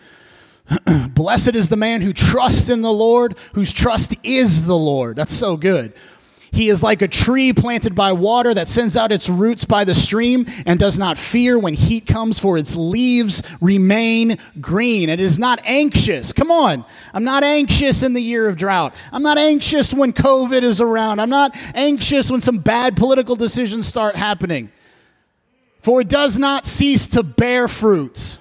Blessed 1.10 1.56
is 1.56 1.70
the 1.70 1.78
man 1.78 2.02
who 2.02 2.14
trusts 2.14 2.70
in 2.70 2.82
the 2.82 2.92
Lord, 2.92 3.38
whose 3.54 3.74
trust 3.74 4.16
is 4.24 4.66
the 4.66 4.78
Lord. 4.78 5.16
That's 5.16 5.34
so 5.34 5.58
good. 5.58 5.94
He 6.52 6.70
is 6.70 6.82
like 6.82 7.02
a 7.02 7.08
tree 7.08 7.54
planted 7.54 7.94
by 7.94 8.12
water 8.14 8.54
that 8.54 8.68
sends 8.68 8.98
out 8.98 9.12
its 9.12 9.30
roots 9.30 9.66
by 9.66 9.84
the 9.84 9.94
stream 9.94 10.46
and 10.66 10.80
does 10.80 10.98
not 10.98 11.18
fear 11.18 11.60
when 11.60 11.76
heat 11.76 12.08
comes, 12.08 12.40
for 12.40 12.58
its 12.58 12.76
leaves 12.76 13.44
remain 13.62 14.38
green. 14.60 15.10
It 15.10 15.20
is 15.20 15.38
not 15.38 15.60
anxious. 15.64 16.34
Come 16.34 16.50
on. 16.50 16.86
I'm 17.14 17.24
not 17.24 17.44
anxious 17.44 18.02
in 18.02 18.14
the 18.14 18.22
year 18.22 18.48
of 18.48 18.58
drought. 18.58 18.96
I'm 19.12 19.24
not 19.24 19.38
anxious 19.38 19.94
when 19.94 20.12
COVID 20.12 20.64
is 20.64 20.82
around. 20.82 21.20
I'm 21.20 21.30
not 21.30 21.56
anxious 21.76 22.32
when 22.32 22.42
some 22.42 22.58
bad 22.58 22.98
political 22.98 23.36
decisions 23.36 23.88
start 23.88 24.16
happening. 24.16 24.72
For 25.82 26.02
it 26.02 26.10
does 26.10 26.38
not 26.40 26.66
cease 26.66 27.08
to 27.10 27.24
bear 27.24 27.68
fruit. 27.68 28.40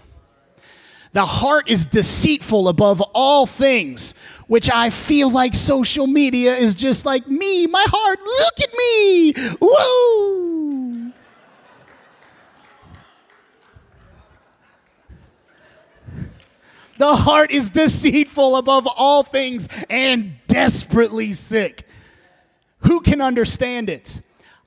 The 1.12 1.24
heart 1.24 1.68
is 1.68 1.86
deceitful 1.86 2.68
above 2.68 3.00
all 3.14 3.46
things, 3.46 4.14
which 4.46 4.70
I 4.70 4.90
feel 4.90 5.30
like 5.30 5.54
social 5.54 6.06
media 6.06 6.54
is 6.54 6.74
just 6.74 7.06
like 7.06 7.26
me, 7.26 7.66
my 7.66 7.84
heart, 7.86 8.20
look 8.20 8.60
at 8.60 8.74
me. 8.76 9.34
Woo! 9.60 11.12
The 16.98 17.14
heart 17.14 17.52
is 17.52 17.70
deceitful 17.70 18.56
above 18.56 18.88
all 18.88 19.22
things 19.22 19.68
and 19.88 20.34
desperately 20.48 21.32
sick. 21.32 21.86
Who 22.80 23.00
can 23.00 23.20
understand 23.20 23.88
it? 23.88 24.20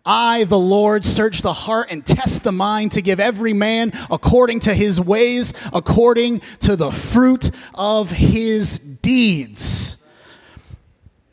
I, 0.05 0.45
the 0.45 0.57
Lord, 0.57 1.05
search 1.05 1.41
the 1.41 1.53
heart 1.53 1.87
and 1.91 2.05
test 2.05 2.43
the 2.43 2.51
mind 2.51 2.93
to 2.93 3.01
give 3.01 3.19
every 3.19 3.53
man 3.53 3.91
according 4.09 4.61
to 4.61 4.73
his 4.73 4.99
ways, 4.99 5.53
according 5.71 6.39
to 6.61 6.75
the 6.75 6.91
fruit 6.91 7.51
of 7.75 8.09
his 8.09 8.79
deeds. 8.79 9.97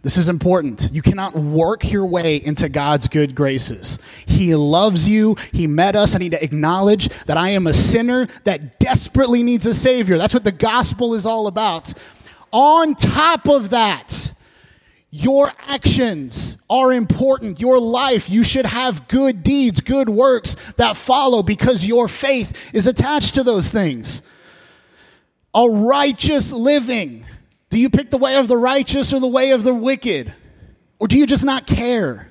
This 0.02 0.16
is 0.16 0.28
important. 0.28 0.90
You 0.92 1.02
cannot 1.02 1.34
work 1.34 1.90
your 1.90 2.06
way 2.06 2.36
into 2.36 2.68
God's 2.68 3.08
good 3.08 3.34
graces. 3.34 3.98
He 4.26 4.54
loves 4.54 5.08
you. 5.08 5.36
He 5.52 5.66
met 5.66 5.96
us. 5.96 6.14
I 6.14 6.18
need 6.18 6.30
to 6.30 6.42
acknowledge 6.42 7.08
that 7.26 7.36
I 7.36 7.50
am 7.50 7.66
a 7.66 7.74
sinner 7.74 8.28
that 8.44 8.78
desperately 8.78 9.42
needs 9.42 9.66
a 9.66 9.74
Savior. 9.74 10.16
That's 10.16 10.34
what 10.34 10.44
the 10.44 10.52
gospel 10.52 11.14
is 11.14 11.26
all 11.26 11.46
about. 11.46 11.92
On 12.52 12.94
top 12.94 13.48
of 13.48 13.70
that, 13.70 14.32
your 15.10 15.52
actions 15.66 16.58
are 16.68 16.92
important. 16.92 17.60
Your 17.60 17.78
life, 17.78 18.28
you 18.28 18.44
should 18.44 18.66
have 18.66 19.08
good 19.08 19.42
deeds, 19.42 19.80
good 19.80 20.08
works 20.08 20.54
that 20.76 20.96
follow 20.96 21.42
because 21.42 21.86
your 21.86 22.08
faith 22.08 22.56
is 22.74 22.86
attached 22.86 23.34
to 23.34 23.42
those 23.42 23.70
things. 23.70 24.22
A 25.54 25.64
righteous 25.64 26.52
living. 26.52 27.24
Do 27.70 27.78
you 27.78 27.88
pick 27.88 28.10
the 28.10 28.18
way 28.18 28.36
of 28.36 28.48
the 28.48 28.56
righteous 28.56 29.12
or 29.12 29.20
the 29.20 29.26
way 29.26 29.52
of 29.52 29.62
the 29.62 29.74
wicked? 29.74 30.34
Or 30.98 31.08
do 31.08 31.18
you 31.18 31.26
just 31.26 31.44
not 31.44 31.66
care? 31.66 32.30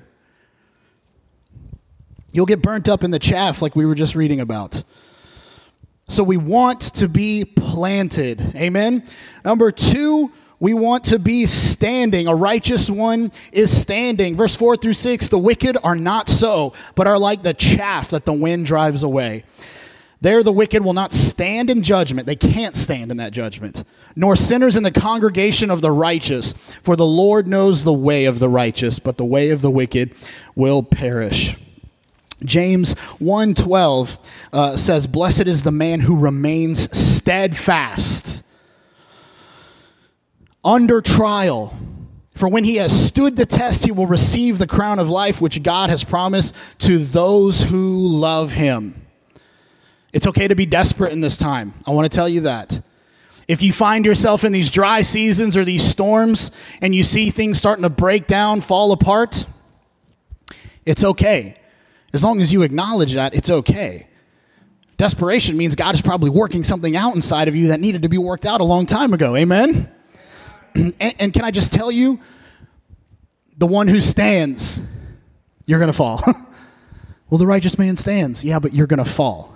You'll 2.32 2.46
get 2.46 2.62
burnt 2.62 2.88
up 2.88 3.02
in 3.02 3.10
the 3.10 3.18
chaff 3.18 3.60
like 3.60 3.74
we 3.74 3.86
were 3.86 3.94
just 3.96 4.14
reading 4.14 4.38
about. 4.38 4.84
So 6.08 6.22
we 6.22 6.36
want 6.36 6.80
to 6.94 7.08
be 7.08 7.44
planted. 7.44 8.54
Amen. 8.56 9.04
Number 9.44 9.70
two, 9.72 10.32
we 10.60 10.74
want 10.74 11.04
to 11.04 11.18
be 11.18 11.46
standing. 11.46 12.26
A 12.26 12.34
righteous 12.34 12.90
one 12.90 13.32
is 13.52 13.76
standing. 13.76 14.36
Verse 14.36 14.56
4 14.56 14.76
through 14.76 14.94
6 14.94 15.28
the 15.28 15.38
wicked 15.38 15.76
are 15.82 15.96
not 15.96 16.28
so, 16.28 16.72
but 16.94 17.06
are 17.06 17.18
like 17.18 17.42
the 17.42 17.54
chaff 17.54 18.10
that 18.10 18.24
the 18.24 18.32
wind 18.32 18.66
drives 18.66 19.02
away. 19.02 19.44
There, 20.20 20.42
the 20.42 20.52
wicked 20.52 20.84
will 20.84 20.94
not 20.94 21.12
stand 21.12 21.70
in 21.70 21.82
judgment. 21.82 22.26
They 22.26 22.34
can't 22.34 22.74
stand 22.74 23.12
in 23.12 23.18
that 23.18 23.32
judgment, 23.32 23.84
nor 24.16 24.34
sinners 24.34 24.76
in 24.76 24.82
the 24.82 24.90
congregation 24.90 25.70
of 25.70 25.80
the 25.80 25.92
righteous. 25.92 26.54
For 26.82 26.96
the 26.96 27.06
Lord 27.06 27.46
knows 27.46 27.84
the 27.84 27.92
way 27.92 28.24
of 28.24 28.40
the 28.40 28.48
righteous, 28.48 28.98
but 28.98 29.16
the 29.16 29.24
way 29.24 29.50
of 29.50 29.60
the 29.60 29.70
wicked 29.70 30.12
will 30.56 30.82
perish. 30.82 31.56
James 32.44 32.94
1:12 33.20 34.18
uh, 34.52 34.76
says, 34.76 35.06
"Blessed 35.06 35.46
is 35.46 35.62
the 35.62 35.72
man 35.72 36.00
who 36.00 36.16
remains 36.16 36.88
steadfast." 36.96 38.42
Under 40.64 41.00
trial. 41.00 41.76
For 42.34 42.48
when 42.48 42.64
he 42.64 42.76
has 42.76 43.06
stood 43.06 43.36
the 43.36 43.46
test, 43.46 43.84
he 43.84 43.90
will 43.90 44.06
receive 44.06 44.58
the 44.58 44.66
crown 44.66 44.98
of 44.98 45.10
life 45.10 45.40
which 45.40 45.62
God 45.62 45.90
has 45.90 46.04
promised 46.04 46.54
to 46.78 46.98
those 46.98 47.64
who 47.64 48.06
love 48.06 48.52
him. 48.52 49.06
It's 50.12 50.26
okay 50.26 50.48
to 50.48 50.54
be 50.54 50.66
desperate 50.66 51.12
in 51.12 51.20
this 51.20 51.36
time. 51.36 51.74
I 51.86 51.90
want 51.90 52.10
to 52.10 52.14
tell 52.14 52.28
you 52.28 52.42
that. 52.42 52.82
If 53.48 53.62
you 53.62 53.72
find 53.72 54.04
yourself 54.04 54.44
in 54.44 54.52
these 54.52 54.70
dry 54.70 55.02
seasons 55.02 55.56
or 55.56 55.64
these 55.64 55.82
storms 55.82 56.50
and 56.80 56.94
you 56.94 57.02
see 57.02 57.30
things 57.30 57.58
starting 57.58 57.82
to 57.82 57.90
break 57.90 58.26
down, 58.26 58.60
fall 58.60 58.92
apart, 58.92 59.46
it's 60.84 61.02
okay. 61.02 61.58
As 62.12 62.22
long 62.22 62.40
as 62.40 62.52
you 62.52 62.62
acknowledge 62.62 63.14
that, 63.14 63.34
it's 63.34 63.50
okay. 63.50 64.06
Desperation 64.96 65.56
means 65.56 65.76
God 65.76 65.94
is 65.94 66.02
probably 66.02 66.30
working 66.30 66.64
something 66.64 66.96
out 66.96 67.14
inside 67.14 67.48
of 67.48 67.54
you 67.54 67.68
that 67.68 67.80
needed 67.80 68.02
to 68.02 68.08
be 68.08 68.18
worked 68.18 68.46
out 68.46 68.60
a 68.60 68.64
long 68.64 68.86
time 68.86 69.12
ago. 69.12 69.36
Amen? 69.36 69.90
and, 71.00 71.14
and 71.18 71.32
can 71.32 71.44
I 71.44 71.50
just 71.50 71.72
tell 71.72 71.90
you, 71.90 72.20
the 73.56 73.66
one 73.66 73.88
who 73.88 74.00
stands, 74.00 74.80
you're 75.66 75.80
going 75.80 75.90
to 75.90 75.96
fall. 75.96 76.22
well, 77.30 77.38
the 77.38 77.46
righteous 77.46 77.78
man 77.78 77.96
stands. 77.96 78.44
Yeah, 78.44 78.60
but 78.60 78.72
you're 78.72 78.86
going 78.86 79.04
to 79.04 79.10
fall. 79.10 79.54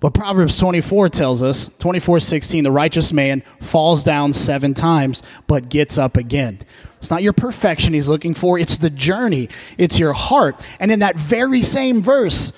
But 0.00 0.14
Proverbs 0.14 0.58
24 0.58 1.10
tells 1.10 1.42
us, 1.42 1.70
24 1.78 2.20
16, 2.20 2.64
the 2.64 2.72
righteous 2.72 3.12
man 3.12 3.42
falls 3.60 4.02
down 4.02 4.32
seven 4.32 4.74
times, 4.74 5.22
but 5.46 5.68
gets 5.68 5.98
up 5.98 6.16
again. 6.16 6.60
It's 6.96 7.10
not 7.10 7.22
your 7.22 7.32
perfection 7.32 7.94
he's 7.94 8.08
looking 8.08 8.34
for, 8.34 8.58
it's 8.58 8.78
the 8.78 8.90
journey, 8.90 9.48
it's 9.78 9.98
your 9.98 10.14
heart. 10.14 10.60
And 10.80 10.90
in 10.90 11.00
that 11.00 11.16
very 11.16 11.62
same 11.62 12.02
verse, 12.02 12.52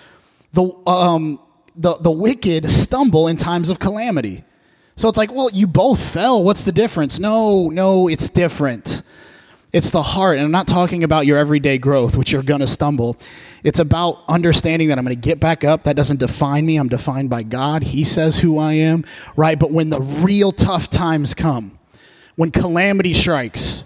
the, 0.53 0.73
um, 0.87 1.41
the, 1.75 1.97
the 1.97 2.11
wicked 2.11 2.71
stumble 2.71 3.27
in 3.29 3.37
times 3.37 3.71
of 3.71 3.79
calamity. 3.79 4.45
So 5.03 5.09
it's 5.09 5.19
like, 5.19 5.33
well, 5.33 5.51
you 5.53 5.67
both 5.67 6.01
fell. 6.01 6.45
What's 6.45 6.65
the 6.65 6.71
difference? 6.71 7.19
No, 7.19 7.71
no, 7.71 8.07
it's 8.07 8.31
different. 8.31 9.03
It's 9.73 9.91
the 9.91 10.01
heart. 10.01 10.37
And 10.37 10.45
I'm 10.45 10.53
not 10.53 10.69
talking 10.69 11.03
about 11.03 11.27
your 11.27 11.38
everyday 11.38 11.77
growth, 11.77 12.17
which 12.17 12.31
you're 12.31 12.45
going 12.45 12.61
to 12.61 12.69
stumble. 12.69 13.17
It's 13.65 13.81
about 13.81 14.23
understanding 14.29 14.87
that 14.91 14.99
I'm 14.99 15.05
going 15.05 15.17
to 15.17 15.21
get 15.21 15.41
back 15.41 15.65
up. 15.65 15.83
That 15.83 15.97
doesn't 15.97 16.21
define 16.21 16.65
me. 16.67 16.77
I'm 16.77 16.87
defined 16.87 17.31
by 17.31 17.43
God. 17.43 17.83
He 17.83 18.05
says 18.05 18.38
who 18.38 18.59
I 18.59 18.75
am, 18.75 19.05
right? 19.35 19.59
But 19.59 19.73
when 19.73 19.91
the 19.91 20.01
real 20.01 20.53
tough 20.53 20.88
times 20.88 21.35
come, 21.35 21.77
when 22.37 22.53
calamity 22.53 23.12
strikes, 23.12 23.83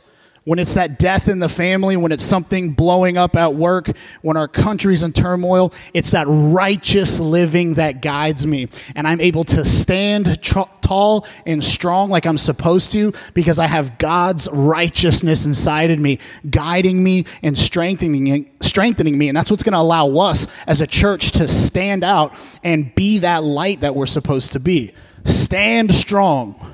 when 0.47 0.61
it's 0.61 0.75
that 0.75 1.01
death 1.01 1.27
in 1.27 1.41
the 1.41 1.49
family, 1.49 1.97
when 1.97 2.13
it's 2.13 2.23
something 2.23 2.71
blowing 2.71 3.19
up 3.19 3.35
at 3.35 3.57
work, 3.57 3.91
when 4.23 4.37
our 4.37 4.47
country's 4.47 5.03
in 5.03 5.13
turmoil, 5.13 5.73
it's 5.93 6.13
that 6.13 6.25
righteous 6.29 7.19
living 7.19 7.75
that 7.75 8.01
guides 8.01 8.47
me. 8.47 8.69
And 8.95 9.09
I'm 9.09 9.21
able 9.21 9.43
to 9.47 9.65
stand 9.65 10.41
tr- 10.41 10.61
tall 10.83 11.27
and 11.47 11.65
strong 11.65 12.11
like 12.11 12.27
I'm 12.27 12.39
supposed 12.39 12.93
to 12.93 13.13
because 13.35 13.59
I 13.59 13.67
have 13.67 13.99
God's 13.99 14.49
righteousness 14.53 15.47
inside 15.47 15.91
of 15.91 15.99
me, 15.99 16.21
guiding 16.49 17.03
me 17.03 17.25
and 17.43 17.59
strengthening, 17.59 18.49
strengthening 18.61 19.19
me. 19.19 19.27
And 19.27 19.37
that's 19.37 19.51
what's 19.51 19.65
going 19.65 19.73
to 19.73 19.81
allow 19.81 20.15
us 20.15 20.47
as 20.69 20.81
a 20.81 20.87
church 20.87 21.33
to 21.33 21.49
stand 21.49 22.05
out 22.05 22.33
and 22.63 22.95
be 22.95 23.19
that 23.19 23.43
light 23.43 23.81
that 23.81 23.97
we're 23.97 24.07
supposed 24.07 24.53
to 24.53 24.61
be. 24.61 24.93
Stand 25.25 25.93
strong. 25.93 26.73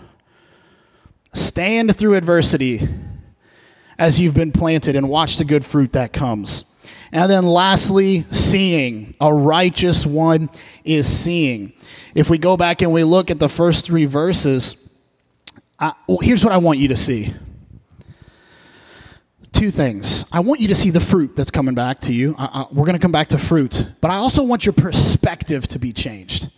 Stand 1.33 1.97
through 1.97 2.17
adversity 2.17 2.87
as 3.99 4.21
you've 4.21 4.35
been 4.35 4.53
planted 4.53 4.97
and 4.97 5.09
watch 5.09 5.37
the 5.37 5.45
good 5.45 5.65
fruit 5.65 5.93
that 5.93 6.13
comes. 6.13 6.65
And 7.13 7.31
then 7.31 7.45
lastly, 7.45 8.25
seeing. 8.31 9.15
A 9.21 9.33
righteous 9.33 10.07
one 10.07 10.49
is 10.85 11.07
seeing. 11.07 11.75
If 12.15 12.31
we 12.31 12.39
go 12.39 12.57
back 12.57 12.81
and 12.81 12.93
we 12.93 13.05
look 13.05 13.31
at 13.31 13.39
the 13.39 13.49
first 13.49 13.85
three 13.85 14.07
verses, 14.07 14.77
uh, 15.79 15.93
well, 16.09 16.19
here's 16.19 16.43
what 16.43 16.53
I 16.53 16.57
want 16.57 16.79
you 16.79 16.89
to 16.89 16.97
see. 16.97 17.35
Two 19.53 19.71
things. 19.71 20.25
I 20.33 20.41
want 20.41 20.61
you 20.61 20.69
to 20.69 20.75
see 20.75 20.91
the 20.91 21.01
fruit 21.01 21.37
that's 21.37 21.51
coming 21.51 21.75
back 21.75 22.01
to 22.01 22.15
you. 22.15 22.35
Uh, 22.39 22.49
uh, 22.53 22.65
we're 22.73 22.87
going 22.87 22.97
to 22.97 23.03
come 23.03 23.13
back 23.13 23.29
to 23.29 23.39
fruit, 23.39 23.87
but 24.01 24.11
I 24.11 24.17
also 24.17 24.43
want 24.43 24.65
your 24.65 24.73
perspective 24.73 25.69
to 25.69 25.79
be 25.79 25.93
changed. 25.93 26.51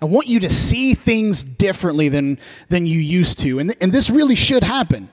I 0.00 0.06
want 0.06 0.26
you 0.28 0.40
to 0.40 0.50
see 0.50 0.94
things 0.94 1.44
differently 1.44 2.08
than, 2.08 2.38
than 2.68 2.86
you 2.86 2.98
used 2.98 3.38
to. 3.40 3.58
And, 3.58 3.70
th- 3.70 3.78
and 3.82 3.92
this 3.92 4.08
really 4.08 4.36
should 4.36 4.62
happen. 4.62 5.10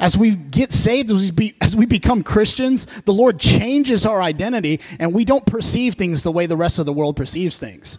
As 0.00 0.16
we 0.16 0.36
get 0.36 0.72
saved, 0.72 1.10
as 1.10 1.24
we, 1.24 1.30
be, 1.30 1.56
as 1.60 1.74
we 1.74 1.86
become 1.86 2.22
Christians, 2.22 2.86
the 3.04 3.12
Lord 3.12 3.38
changes 3.38 4.06
our 4.06 4.22
identity 4.22 4.80
and 4.98 5.12
we 5.12 5.24
don't 5.24 5.44
perceive 5.44 5.94
things 5.94 6.22
the 6.22 6.32
way 6.32 6.46
the 6.46 6.56
rest 6.56 6.78
of 6.78 6.86
the 6.86 6.92
world 6.92 7.16
perceives 7.16 7.58
things. 7.58 7.98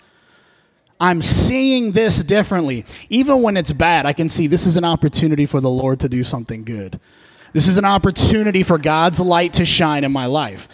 I'm 0.99 1.21
seeing 1.21 1.93
this 1.93 2.23
differently. 2.23 2.85
Even 3.09 3.41
when 3.41 3.55
it's 3.55 3.71
bad, 3.71 4.05
I 4.05 4.13
can 4.13 4.29
see 4.29 4.47
this 4.47 4.65
is 4.65 4.77
an 4.77 4.83
opportunity 4.83 5.45
for 5.45 5.61
the 5.61 5.69
Lord 5.69 5.99
to 6.01 6.09
do 6.09 6.23
something 6.23 6.63
good. 6.63 6.99
This 7.53 7.67
is 7.67 7.77
an 7.77 7.85
opportunity 7.85 8.63
for 8.63 8.77
God's 8.77 9.19
light 9.19 9.53
to 9.53 9.65
shine 9.65 10.03
in 10.03 10.11
my 10.11 10.25
life. 10.25 10.67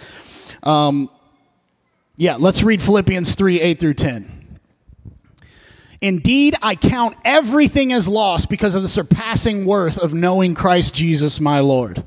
Um, 0.64 1.10
yeah, 2.18 2.38
let's 2.38 2.64
read 2.64 2.82
Philippians 2.82 3.36
3 3.36 3.62
8 3.62 3.80
through 3.80 3.94
10. 3.94 4.35
Indeed, 6.06 6.56
I 6.62 6.76
count 6.76 7.16
everything 7.26 7.92
as 7.92 8.08
lost 8.08 8.48
because 8.48 8.76
of 8.76 8.84
the 8.84 8.88
surpassing 8.88 9.66
worth 9.66 9.98
of 9.98 10.14
knowing 10.14 10.54
Christ 10.54 10.94
Jesus 10.94 11.40
my 11.40 11.62
Lord. 11.62 12.04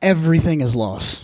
Everything 0.00 0.62
is 0.62 0.74
lost. 0.74 1.22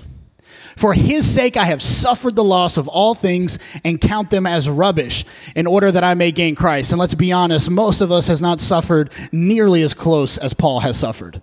For 0.77 0.93
his 0.93 1.27
sake, 1.27 1.57
I 1.57 1.65
have 1.65 1.81
suffered 1.81 2.37
the 2.37 2.45
loss 2.45 2.77
of 2.77 2.87
all 2.87 3.15
things 3.15 3.59
and 3.83 3.99
count 3.99 4.29
them 4.29 4.45
as 4.45 4.69
rubbish 4.69 5.25
in 5.57 5.67
order 5.67 5.91
that 5.91 6.05
I 6.05 6.13
may 6.13 6.33
gain 6.33 6.55
Christ. 6.55 6.93
And 6.93 7.01
let's 7.01 7.15
be 7.15 7.33
honest, 7.33 7.71
most 7.71 8.03
of 8.03 8.13
us 8.13 8.27
has 8.27 8.43
not 8.43 8.61
suffered 8.61 9.11
nearly 9.33 9.81
as 9.81 9.95
close 9.95 10.37
as 10.37 10.53
Paul 10.53 10.81
has 10.81 10.99
suffered. 10.99 11.41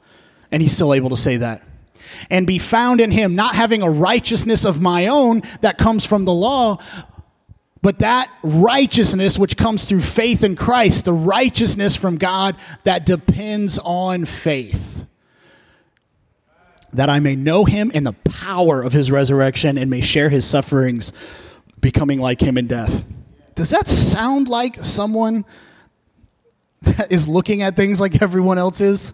And 0.52 0.62
he's 0.62 0.76
still 0.76 0.94
able 0.94 1.10
to 1.10 1.18
say 1.18 1.38
that. 1.38 1.64
And 2.30 2.46
be 2.46 2.60
found 2.60 3.02
in 3.02 3.10
him, 3.10 3.34
not 3.34 3.56
having 3.56 3.82
a 3.82 3.90
righteousness 3.90 4.66
of 4.66 4.82
my 4.82 5.08
own 5.08 5.42
that 5.62 5.80
comes 5.80 6.06
from 6.06 6.26
the 6.26 6.34
law, 6.34 6.78
but 7.82 8.00
that 8.00 8.30
righteousness, 8.44 9.38
which 9.38 9.58
comes 9.58 9.86
through 9.86 10.02
faith 10.02 10.44
in 10.44 10.56
Christ, 10.56 11.06
the 11.06 11.14
righteousness 11.14 11.96
from 11.96 12.18
God 12.18 12.56
that 12.84 13.06
depends 13.06 13.80
on 13.84 14.26
faith, 14.26 15.06
that 16.94 17.10
I 17.10 17.20
may 17.20 17.36
know 17.36 17.66
him 17.66 17.92
in 17.92 18.04
the 18.04 18.14
power 18.14 18.82
of 18.82 18.94
his 18.94 19.12
resurrection 19.12 19.78
and 19.78 19.90
may 19.90 20.02
share 20.02 20.30
his 20.30 20.46
sufferings, 20.46 21.14
becoming 21.80 22.20
like 22.20 22.42
him 22.42 22.58
in 22.58 22.68
death. 22.68 23.06
Does 23.56 23.70
that 23.70 23.88
sound 23.88 24.48
like 24.48 24.84
someone 24.84 25.46
that 26.82 27.12
is 27.12 27.28
looking 27.28 27.62
at 27.62 27.76
things 27.76 28.00
like 28.00 28.22
everyone 28.22 28.58
else 28.58 28.82
is? 28.82 29.14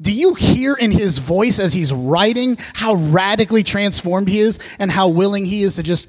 Do 0.00 0.12
you 0.12 0.34
hear 0.34 0.74
in 0.74 0.90
his 0.90 1.18
voice 1.18 1.60
as 1.60 1.72
he's 1.72 1.92
writing 1.92 2.58
how 2.74 2.94
radically 2.94 3.62
transformed 3.62 4.28
he 4.28 4.40
is 4.40 4.58
and 4.78 4.90
how 4.90 5.08
willing 5.08 5.44
he 5.46 5.62
is 5.62 5.76
to 5.76 5.82
just 5.82 6.08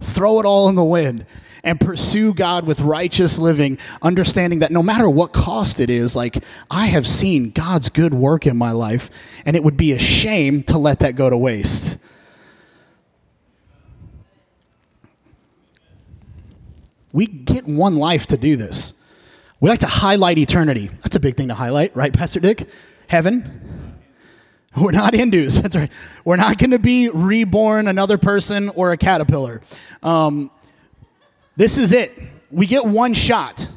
throw 0.00 0.40
it 0.40 0.46
all 0.46 0.68
in 0.68 0.74
the 0.74 0.84
wind 0.84 1.26
and 1.62 1.80
pursue 1.80 2.32
God 2.32 2.64
with 2.64 2.80
righteous 2.80 3.38
living, 3.38 3.78
understanding 4.00 4.60
that 4.60 4.70
no 4.70 4.82
matter 4.82 5.10
what 5.10 5.32
cost 5.32 5.80
it 5.80 5.90
is, 5.90 6.14
like 6.14 6.42
I 6.70 6.86
have 6.86 7.06
seen 7.06 7.50
God's 7.50 7.88
good 7.88 8.14
work 8.14 8.46
in 8.46 8.56
my 8.56 8.70
life, 8.70 9.10
and 9.44 9.56
it 9.56 9.64
would 9.64 9.76
be 9.76 9.92
a 9.92 9.98
shame 9.98 10.62
to 10.64 10.78
let 10.78 11.00
that 11.00 11.16
go 11.16 11.28
to 11.28 11.36
waste. 11.36 11.98
We 17.12 17.26
get 17.26 17.66
one 17.66 17.96
life 17.96 18.26
to 18.28 18.36
do 18.36 18.56
this. 18.56 18.94
We 19.58 19.70
like 19.70 19.80
to 19.80 19.86
highlight 19.86 20.38
eternity. 20.38 20.90
That's 21.02 21.16
a 21.16 21.20
big 21.20 21.36
thing 21.36 21.48
to 21.48 21.54
highlight, 21.54 21.96
right, 21.96 22.12
Pastor 22.12 22.40
Dick? 22.40 22.68
Heaven. 23.08 23.85
We're 24.80 24.92
not 24.92 25.14
Hindus. 25.14 25.60
That's 25.62 25.74
right. 25.74 25.90
We're 26.24 26.36
not 26.36 26.58
going 26.58 26.70
to 26.70 26.78
be 26.78 27.08
reborn 27.08 27.88
another 27.88 28.18
person 28.18 28.68
or 28.70 28.92
a 28.92 28.96
caterpillar. 28.96 29.62
Um, 30.02 30.50
this 31.56 31.78
is 31.78 31.92
it. 31.92 32.12
We 32.50 32.66
get 32.66 32.84
one 32.84 33.14
shot. 33.14 33.70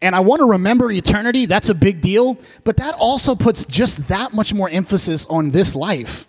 And 0.00 0.14
I 0.14 0.20
want 0.20 0.40
to 0.40 0.50
remember 0.50 0.90
eternity. 0.90 1.46
That's 1.46 1.68
a 1.68 1.74
big 1.74 2.00
deal. 2.00 2.38
But 2.64 2.78
that 2.78 2.94
also 2.94 3.34
puts 3.34 3.64
just 3.64 4.08
that 4.08 4.32
much 4.32 4.54
more 4.54 4.68
emphasis 4.70 5.26
on 5.26 5.50
this 5.50 5.74
life. 5.74 6.26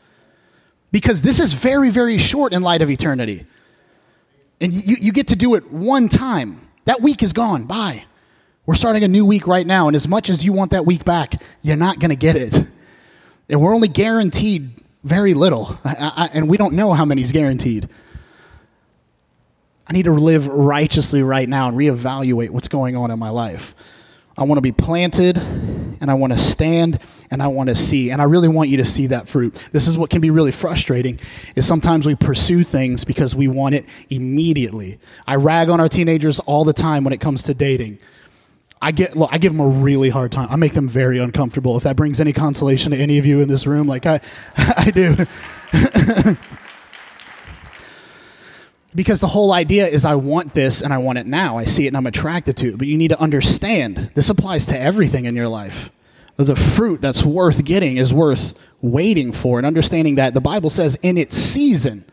Because 0.91 1.21
this 1.21 1.39
is 1.39 1.53
very, 1.53 1.89
very 1.89 2.17
short 2.17 2.53
in 2.53 2.61
light 2.61 2.81
of 2.81 2.89
eternity. 2.89 3.45
And 4.59 4.73
you, 4.73 4.95
you 4.99 5.11
get 5.11 5.27
to 5.29 5.35
do 5.35 5.55
it 5.55 5.71
one 5.71 6.09
time. 6.09 6.67
That 6.85 7.01
week 7.01 7.23
is 7.23 7.33
gone. 7.33 7.65
Bye. 7.65 8.05
We're 8.67 8.75
starting 8.75 9.05
a 9.05 9.07
new 9.07 9.25
week 9.25 9.47
right 9.47 9.65
now, 9.65 9.87
and 9.87 9.95
as 9.95 10.09
much 10.09 10.29
as 10.29 10.43
you 10.43 10.51
want 10.51 10.71
that 10.71 10.85
week 10.85 11.05
back, 11.05 11.41
you're 11.61 11.77
not 11.77 11.99
going 11.99 12.09
to 12.09 12.17
get 12.17 12.35
it. 12.35 12.53
And 13.47 13.61
we're 13.61 13.73
only 13.73 13.87
guaranteed 13.87 14.83
very 15.05 15.33
little, 15.33 15.77
I, 15.85 16.11
I, 16.17 16.29
and 16.33 16.49
we 16.49 16.57
don't 16.57 16.73
know 16.73 16.91
how 16.91 17.05
many 17.05 17.21
is 17.21 17.31
guaranteed. 17.31 17.87
I 19.87 19.93
need 19.93 20.03
to 20.03 20.11
live 20.11 20.49
righteously 20.49 21.23
right 21.23 21.47
now 21.47 21.69
and 21.69 21.77
reevaluate 21.77 22.49
what's 22.49 22.67
going 22.67 22.97
on 22.97 23.09
in 23.09 23.17
my 23.17 23.29
life. 23.29 23.73
I 24.37 24.43
want 24.43 24.57
to 24.57 24.61
be 24.61 24.73
planted 24.73 25.37
and 25.37 26.11
I 26.11 26.15
want 26.15 26.33
to 26.33 26.39
stand 26.39 26.99
and 27.31 27.41
I 27.41 27.47
want 27.47 27.69
to 27.69 27.75
see. 27.75 28.11
And 28.11 28.21
I 28.21 28.25
really 28.25 28.49
want 28.49 28.67
you 28.67 28.75
to 28.77 28.85
see 28.85 29.07
that 29.07 29.29
fruit. 29.29 29.57
This 29.71 29.87
is 29.87 29.97
what 29.97 30.09
can 30.09 30.19
be 30.19 30.29
really 30.29 30.51
frustrating 30.51 31.21
is 31.55 31.65
sometimes 31.65 32.05
we 32.05 32.15
pursue 32.15 32.65
things 32.65 33.05
because 33.05 33.33
we 33.33 33.47
want 33.47 33.75
it 33.75 33.85
immediately. 34.09 34.99
I 35.25 35.35
rag 35.35 35.69
on 35.69 35.79
our 35.79 35.87
teenagers 35.87 36.39
all 36.39 36.65
the 36.65 36.73
time 36.73 37.05
when 37.05 37.13
it 37.13 37.21
comes 37.21 37.43
to 37.43 37.53
dating. 37.53 37.99
I 38.81 38.91
get 38.91 39.17
look, 39.17 39.29
I 39.31 39.37
give 39.37 39.53
them 39.53 39.59
a 39.59 39.67
really 39.67 40.09
hard 40.09 40.31
time. 40.31 40.47
I 40.51 40.55
make 40.55 40.73
them 40.73 40.87
very 40.87 41.17
uncomfortable. 41.17 41.77
If 41.77 41.83
that 41.83 41.95
brings 41.95 42.21
any 42.21 42.33
consolation 42.33 42.91
to 42.91 42.97
any 42.97 43.17
of 43.17 43.25
you 43.25 43.41
in 43.41 43.47
this 43.47 43.65
room, 43.65 43.87
like 43.87 44.05
I 44.05 44.21
I 44.57 44.91
do. 44.91 45.25
because 48.95 49.21
the 49.21 49.27
whole 49.27 49.51
idea 49.53 49.87
is 49.87 50.05
I 50.05 50.15
want 50.15 50.53
this 50.53 50.81
and 50.81 50.93
I 50.93 50.97
want 50.97 51.19
it 51.19 51.27
now. 51.27 51.57
I 51.57 51.65
see 51.65 51.85
it 51.85 51.89
and 51.89 51.97
I'm 51.97 52.07
attracted 52.07 52.57
to 52.57 52.69
it. 52.69 52.77
But 52.77 52.87
you 52.87 52.97
need 52.97 53.09
to 53.09 53.19
understand 53.19 54.11
this 54.15 54.29
applies 54.29 54.65
to 54.67 54.79
everything 54.79 55.25
in 55.25 55.35
your 55.35 55.47
life. 55.47 55.91
The 56.35 56.55
fruit 56.55 57.01
that's 57.01 57.23
worth 57.23 57.63
getting 57.63 57.97
is 57.97 58.13
worth 58.13 58.53
waiting 58.81 59.33
for 59.33 59.59
and 59.59 59.65
understanding 59.65 60.15
that 60.15 60.33
the 60.33 60.41
Bible 60.41 60.69
says 60.69 60.97
in 61.01 61.17
its 61.17 61.35
season, 61.35 62.05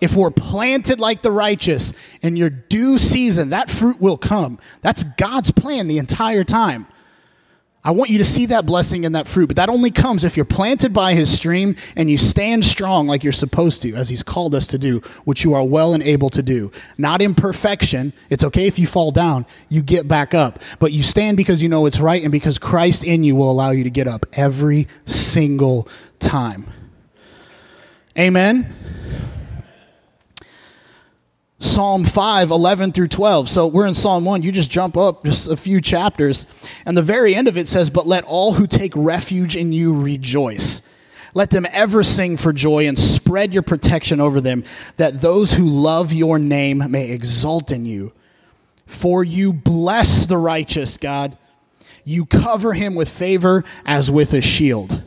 if 0.00 0.14
we're 0.14 0.30
planted 0.30 1.00
like 1.00 1.22
the 1.22 1.32
righteous 1.32 1.92
in 2.22 2.36
your 2.36 2.50
due 2.50 2.98
season, 2.98 3.50
that 3.50 3.70
fruit 3.70 4.00
will 4.00 4.18
come. 4.18 4.58
That's 4.82 5.04
God's 5.04 5.50
plan 5.50 5.88
the 5.88 5.98
entire 5.98 6.44
time. 6.44 6.86
I 7.84 7.92
want 7.92 8.10
you 8.10 8.18
to 8.18 8.24
see 8.24 8.44
that 8.46 8.66
blessing 8.66 9.06
and 9.06 9.14
that 9.14 9.28
fruit, 9.28 9.46
but 9.46 9.56
that 9.56 9.68
only 9.68 9.90
comes 9.90 10.24
if 10.24 10.36
you're 10.36 10.44
planted 10.44 10.92
by 10.92 11.14
his 11.14 11.34
stream 11.34 11.76
and 11.96 12.10
you 12.10 12.18
stand 12.18 12.64
strong 12.64 13.06
like 13.06 13.22
you're 13.22 13.32
supposed 13.32 13.82
to, 13.82 13.94
as 13.94 14.08
he's 14.08 14.24
called 14.24 14.54
us 14.54 14.66
to 14.68 14.78
do, 14.78 15.00
which 15.24 15.44
you 15.44 15.54
are 15.54 15.64
well 15.64 15.94
and 15.94 16.02
able 16.02 16.28
to 16.30 16.42
do. 16.42 16.72
Not 16.98 17.22
in 17.22 17.34
perfection. 17.34 18.12
It's 18.30 18.42
okay 18.44 18.66
if 18.66 18.78
you 18.78 18.86
fall 18.86 19.12
down, 19.12 19.46
you 19.68 19.80
get 19.80 20.08
back 20.08 20.34
up, 20.34 20.60
but 20.80 20.92
you 20.92 21.04
stand 21.04 21.36
because 21.36 21.62
you 21.62 21.68
know 21.68 21.86
it's 21.86 22.00
right 22.00 22.22
and 22.22 22.32
because 22.32 22.58
Christ 22.58 23.04
in 23.04 23.22
you 23.22 23.36
will 23.36 23.50
allow 23.50 23.70
you 23.70 23.84
to 23.84 23.90
get 23.90 24.08
up 24.08 24.26
every 24.32 24.88
single 25.06 25.88
time. 26.18 26.66
Amen. 28.18 28.74
Psalm 31.60 32.04
5, 32.04 32.50
11 32.50 32.92
through 32.92 33.08
12. 33.08 33.48
So 33.48 33.66
we're 33.66 33.86
in 33.86 33.94
Psalm 33.94 34.24
1. 34.24 34.42
You 34.42 34.52
just 34.52 34.70
jump 34.70 34.96
up 34.96 35.24
just 35.24 35.50
a 35.50 35.56
few 35.56 35.80
chapters. 35.80 36.46
And 36.86 36.96
the 36.96 37.02
very 37.02 37.34
end 37.34 37.48
of 37.48 37.56
it 37.56 37.68
says, 37.68 37.90
But 37.90 38.06
let 38.06 38.24
all 38.24 38.54
who 38.54 38.66
take 38.66 38.92
refuge 38.94 39.56
in 39.56 39.72
you 39.72 39.98
rejoice. 39.98 40.82
Let 41.34 41.50
them 41.50 41.66
ever 41.72 42.02
sing 42.04 42.36
for 42.36 42.52
joy 42.52 42.86
and 42.86 42.98
spread 42.98 43.52
your 43.52 43.62
protection 43.62 44.20
over 44.20 44.40
them, 44.40 44.64
that 44.96 45.20
those 45.20 45.52
who 45.54 45.64
love 45.64 46.12
your 46.12 46.38
name 46.38 46.82
may 46.90 47.10
exult 47.10 47.72
in 47.72 47.84
you. 47.84 48.12
For 48.86 49.22
you 49.22 49.52
bless 49.52 50.26
the 50.26 50.38
righteous, 50.38 50.96
God. 50.96 51.36
You 52.04 52.24
cover 52.24 52.72
him 52.72 52.94
with 52.94 53.08
favor 53.08 53.64
as 53.84 54.10
with 54.10 54.32
a 54.32 54.40
shield. 54.40 55.02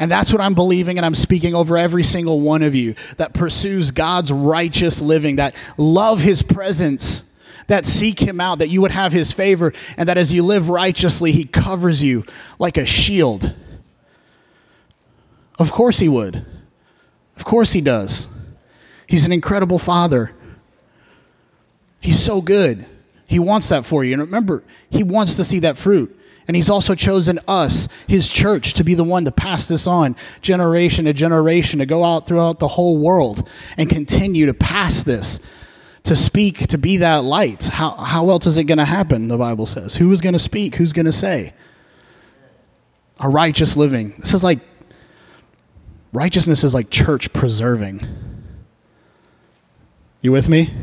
And 0.00 0.10
that's 0.10 0.32
what 0.32 0.40
I'm 0.40 0.54
believing, 0.54 0.96
and 0.96 1.04
I'm 1.04 1.14
speaking 1.14 1.54
over 1.54 1.76
every 1.76 2.02
single 2.02 2.40
one 2.40 2.62
of 2.62 2.74
you 2.74 2.94
that 3.18 3.34
pursues 3.34 3.90
God's 3.90 4.32
righteous 4.32 5.02
living, 5.02 5.36
that 5.36 5.54
love 5.76 6.22
his 6.22 6.42
presence, 6.42 7.24
that 7.66 7.84
seek 7.84 8.18
him 8.18 8.40
out, 8.40 8.60
that 8.60 8.70
you 8.70 8.80
would 8.80 8.92
have 8.92 9.12
his 9.12 9.30
favor, 9.30 9.74
and 9.98 10.08
that 10.08 10.16
as 10.16 10.32
you 10.32 10.42
live 10.42 10.70
righteously, 10.70 11.32
he 11.32 11.44
covers 11.44 12.02
you 12.02 12.24
like 12.58 12.78
a 12.78 12.86
shield. 12.86 13.54
Of 15.58 15.70
course 15.70 15.98
he 15.98 16.08
would. 16.08 16.46
Of 17.36 17.44
course 17.44 17.74
he 17.74 17.82
does. 17.82 18.26
He's 19.06 19.26
an 19.26 19.32
incredible 19.32 19.78
father. 19.78 20.34
He's 22.00 22.24
so 22.24 22.40
good. 22.40 22.86
He 23.26 23.38
wants 23.38 23.68
that 23.68 23.84
for 23.84 24.02
you. 24.02 24.14
And 24.14 24.22
remember, 24.22 24.62
he 24.88 25.02
wants 25.02 25.36
to 25.36 25.44
see 25.44 25.58
that 25.58 25.76
fruit. 25.76 26.18
And 26.50 26.56
he's 26.56 26.68
also 26.68 26.96
chosen 26.96 27.38
us, 27.46 27.86
his 28.08 28.28
church, 28.28 28.72
to 28.72 28.82
be 28.82 28.96
the 28.96 29.04
one 29.04 29.24
to 29.24 29.30
pass 29.30 29.68
this 29.68 29.86
on 29.86 30.16
generation 30.42 31.04
to 31.04 31.12
generation, 31.12 31.78
to 31.78 31.86
go 31.86 32.02
out 32.02 32.26
throughout 32.26 32.58
the 32.58 32.66
whole 32.66 32.98
world 32.98 33.48
and 33.76 33.88
continue 33.88 34.46
to 34.46 34.52
pass 34.52 35.04
this, 35.04 35.38
to 36.02 36.16
speak, 36.16 36.66
to 36.66 36.76
be 36.76 36.96
that 36.96 37.22
light. 37.22 37.66
How, 37.66 37.92
how 37.92 38.30
else 38.30 38.48
is 38.48 38.58
it 38.58 38.64
going 38.64 38.78
to 38.78 38.84
happen, 38.84 39.28
the 39.28 39.38
Bible 39.38 39.64
says? 39.64 39.94
Who 39.94 40.10
is 40.10 40.20
going 40.20 40.32
to 40.32 40.40
speak? 40.40 40.74
Who's 40.74 40.92
going 40.92 41.06
to 41.06 41.12
say? 41.12 41.54
A 43.20 43.28
righteous 43.28 43.76
living. 43.76 44.14
This 44.18 44.34
is 44.34 44.42
like, 44.42 44.58
righteousness 46.12 46.64
is 46.64 46.74
like 46.74 46.90
church 46.90 47.32
preserving. 47.32 48.04
You 50.20 50.32
with 50.32 50.48
me? 50.48 50.74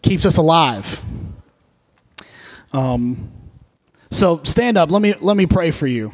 Keeps 0.00 0.24
us 0.24 0.38
alive. 0.38 1.04
Um, 2.72 3.30
so 4.10 4.42
stand 4.44 4.76
up. 4.76 4.90
Let 4.90 5.02
me 5.02 5.14
let 5.20 5.36
me 5.36 5.46
pray 5.46 5.70
for 5.70 5.86
you. 5.86 6.12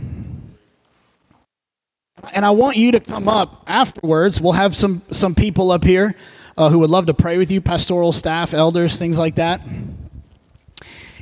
And 2.34 2.44
I 2.44 2.50
want 2.50 2.76
you 2.76 2.92
to 2.92 3.00
come 3.00 3.28
up 3.28 3.64
afterwards. 3.66 4.40
We'll 4.40 4.52
have 4.52 4.76
some 4.76 5.02
some 5.10 5.34
people 5.34 5.70
up 5.70 5.84
here 5.84 6.14
uh, 6.56 6.70
who 6.70 6.78
would 6.80 6.90
love 6.90 7.06
to 7.06 7.14
pray 7.14 7.38
with 7.38 7.50
you, 7.50 7.60
pastoral 7.60 8.12
staff, 8.12 8.54
elders, 8.54 8.98
things 8.98 9.18
like 9.18 9.36
that. 9.36 9.60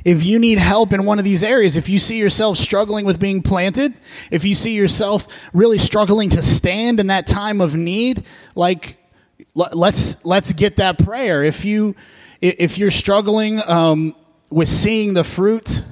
If 0.03 0.23
you 0.23 0.37
need 0.37 0.59
help 0.59 0.93
in 0.93 1.05
one 1.05 1.17
of 1.17 1.25
these 1.25 1.43
areas, 1.43 1.77
if 1.77 1.89
you 1.89 1.97
see 1.97 2.19
yourself 2.19 2.57
struggling 2.57 3.05
with 3.05 3.19
being 3.19 3.41
planted, 3.41 3.95
if 4.29 4.45
you 4.45 4.53
see 4.53 4.75
yourself 4.75 5.27
really 5.51 5.79
struggling 5.79 6.29
to 6.29 6.43
stand 6.43 6.99
in 6.99 7.07
that 7.07 7.25
time 7.25 7.59
of 7.59 7.75
need, 7.75 8.23
like 8.53 8.97
let's 9.55 10.17
let's 10.23 10.53
get 10.53 10.77
that 10.77 10.99
prayer. 10.99 11.43
If 11.43 11.65
you 11.65 11.95
if 12.41 12.77
you're 12.77 12.91
struggling 12.91 13.61
um, 13.67 14.15
with 14.55 14.69
seeing 14.69 15.13
the 15.13 15.23
fruit. 15.25 15.83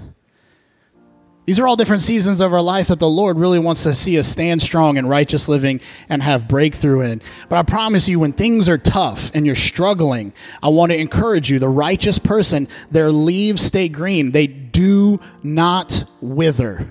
These 1.46 1.60
are 1.60 1.68
all 1.68 1.76
different 1.76 2.02
seasons 2.02 2.40
of 2.40 2.54
our 2.54 2.62
life 2.62 2.88
that 2.88 3.00
the 3.00 3.10
Lord 3.10 3.38
really 3.38 3.60
wants 3.60 3.84
to 3.84 3.94
see 3.94 4.18
us 4.18 4.26
stand 4.26 4.62
strong 4.62 4.96
in 4.96 5.06
righteous 5.06 5.50
living 5.50 5.82
and 6.08 6.24
have 6.24 6.48
breakthrough 6.48 7.02
in. 7.02 7.22
But 7.50 7.58
I 7.58 7.64
promise 7.64 8.08
you, 8.08 8.22
when 8.22 8.32
things 8.32 8.70
are 8.70 8.78
tough 8.78 9.32
and 9.34 9.46
you're 9.46 9.58
struggling, 9.58 10.32
I 10.62 10.70
want 10.70 10.94
to 10.94 10.98
encourage 10.98 11.52
you 11.52 11.60
the 11.60 11.68
righteous 11.68 12.20
person, 12.20 12.70
their 12.90 13.12
leaves 13.12 13.64
stay 13.64 13.90
green, 13.90 14.32
they 14.32 14.48
do 14.48 15.20
not 15.44 16.06
wither. 16.22 16.88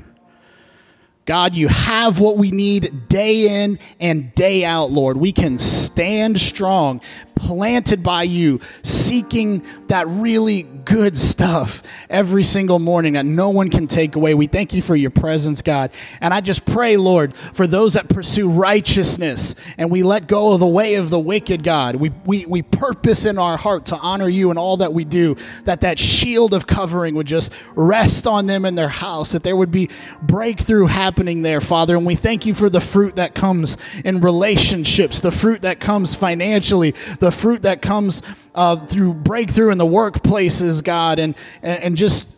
God, 1.24 1.54
you 1.54 1.68
have 1.68 2.18
what 2.18 2.36
we 2.36 2.50
need 2.50 3.08
day 3.08 3.64
in 3.64 3.78
and 3.98 4.34
day 4.34 4.66
out, 4.66 4.90
Lord. 4.90 5.16
We 5.16 5.32
can 5.32 5.58
stand 5.58 6.38
strong, 6.38 7.00
planted 7.46 8.02
by 8.02 8.22
you, 8.22 8.60
seeking 8.82 9.64
that 9.88 10.06
really 10.08 10.62
good 10.62 11.18
stuff 11.18 11.82
every 12.08 12.44
single 12.44 12.78
morning 12.78 13.14
that 13.14 13.26
no 13.26 13.50
one 13.50 13.68
can 13.68 13.86
take 13.86 14.16
away. 14.16 14.34
We 14.34 14.46
thank 14.46 14.72
you 14.72 14.82
for 14.82 14.96
your 14.96 15.10
presence, 15.10 15.60
God. 15.60 15.90
And 16.20 16.32
I 16.32 16.40
just 16.40 16.64
pray, 16.64 16.96
Lord, 16.96 17.34
for 17.34 17.66
those 17.66 17.94
that 17.94 18.08
pursue 18.08 18.48
righteousness 18.48 19.54
and 19.76 19.90
we 19.90 20.02
let 20.02 20.26
go 20.26 20.52
of 20.52 20.60
the 20.60 20.66
way 20.66 20.94
of 20.94 21.10
the 21.10 21.18
wicked, 21.18 21.62
God. 21.62 21.96
We, 21.96 22.10
we, 22.24 22.46
we 22.46 22.62
purpose 22.62 23.26
in 23.26 23.38
our 23.38 23.56
heart 23.56 23.86
to 23.86 23.96
honor 23.96 24.28
you 24.28 24.50
in 24.50 24.58
all 24.58 24.76
that 24.78 24.92
we 24.92 25.04
do, 25.04 25.36
that 25.64 25.80
that 25.80 25.98
shield 25.98 26.54
of 26.54 26.66
covering 26.66 27.14
would 27.14 27.26
just 27.26 27.52
rest 27.74 28.26
on 28.26 28.46
them 28.46 28.64
in 28.64 28.74
their 28.74 28.88
house, 28.88 29.32
that 29.32 29.42
there 29.42 29.56
would 29.56 29.72
be 29.72 29.90
breakthrough 30.22 30.86
happening 30.86 31.42
there, 31.42 31.60
Father. 31.60 31.96
And 31.96 32.06
we 32.06 32.14
thank 32.14 32.46
you 32.46 32.54
for 32.54 32.70
the 32.70 32.80
fruit 32.80 33.16
that 33.16 33.34
comes 33.34 33.76
in 34.04 34.20
relationships, 34.20 35.20
the 35.20 35.32
fruit 35.32 35.62
that 35.62 35.80
comes 35.80 36.14
financially, 36.14 36.92
fruit 37.32 37.62
that 37.62 37.82
comes 37.82 38.22
uh, 38.54 38.86
through 38.86 39.14
breakthrough 39.14 39.70
in 39.70 39.78
the 39.78 39.86
workplaces, 39.86 40.82
God, 40.82 41.18
and, 41.18 41.36
and, 41.62 41.82
and 41.82 41.96
just 41.96 42.28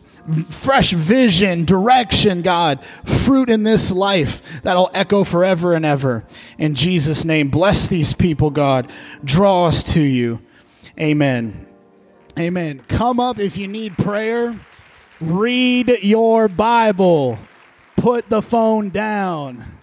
fresh 0.49 0.91
vision, 0.91 1.65
direction, 1.65 2.41
God, 2.41 2.83
fruit 3.05 3.49
in 3.49 3.63
this 3.63 3.91
life 3.91 4.61
that'll 4.63 4.89
echo 4.93 5.23
forever 5.23 5.73
and 5.73 5.85
ever. 5.85 6.23
In 6.57 6.75
Jesus' 6.75 7.25
name, 7.25 7.49
bless 7.49 7.87
these 7.87 8.13
people, 8.13 8.49
God. 8.49 8.91
Draw 9.23 9.65
us 9.65 9.83
to 9.93 10.01
you. 10.01 10.41
Amen. 10.99 11.67
Amen. 12.37 12.81
Come 12.87 13.19
up 13.19 13.39
if 13.39 13.57
you 13.57 13.67
need 13.67 13.97
prayer. 13.97 14.59
Read 15.21 15.99
your 16.01 16.47
Bible. 16.47 17.39
Put 17.95 18.29
the 18.29 18.41
phone 18.41 18.89
down. 18.89 19.74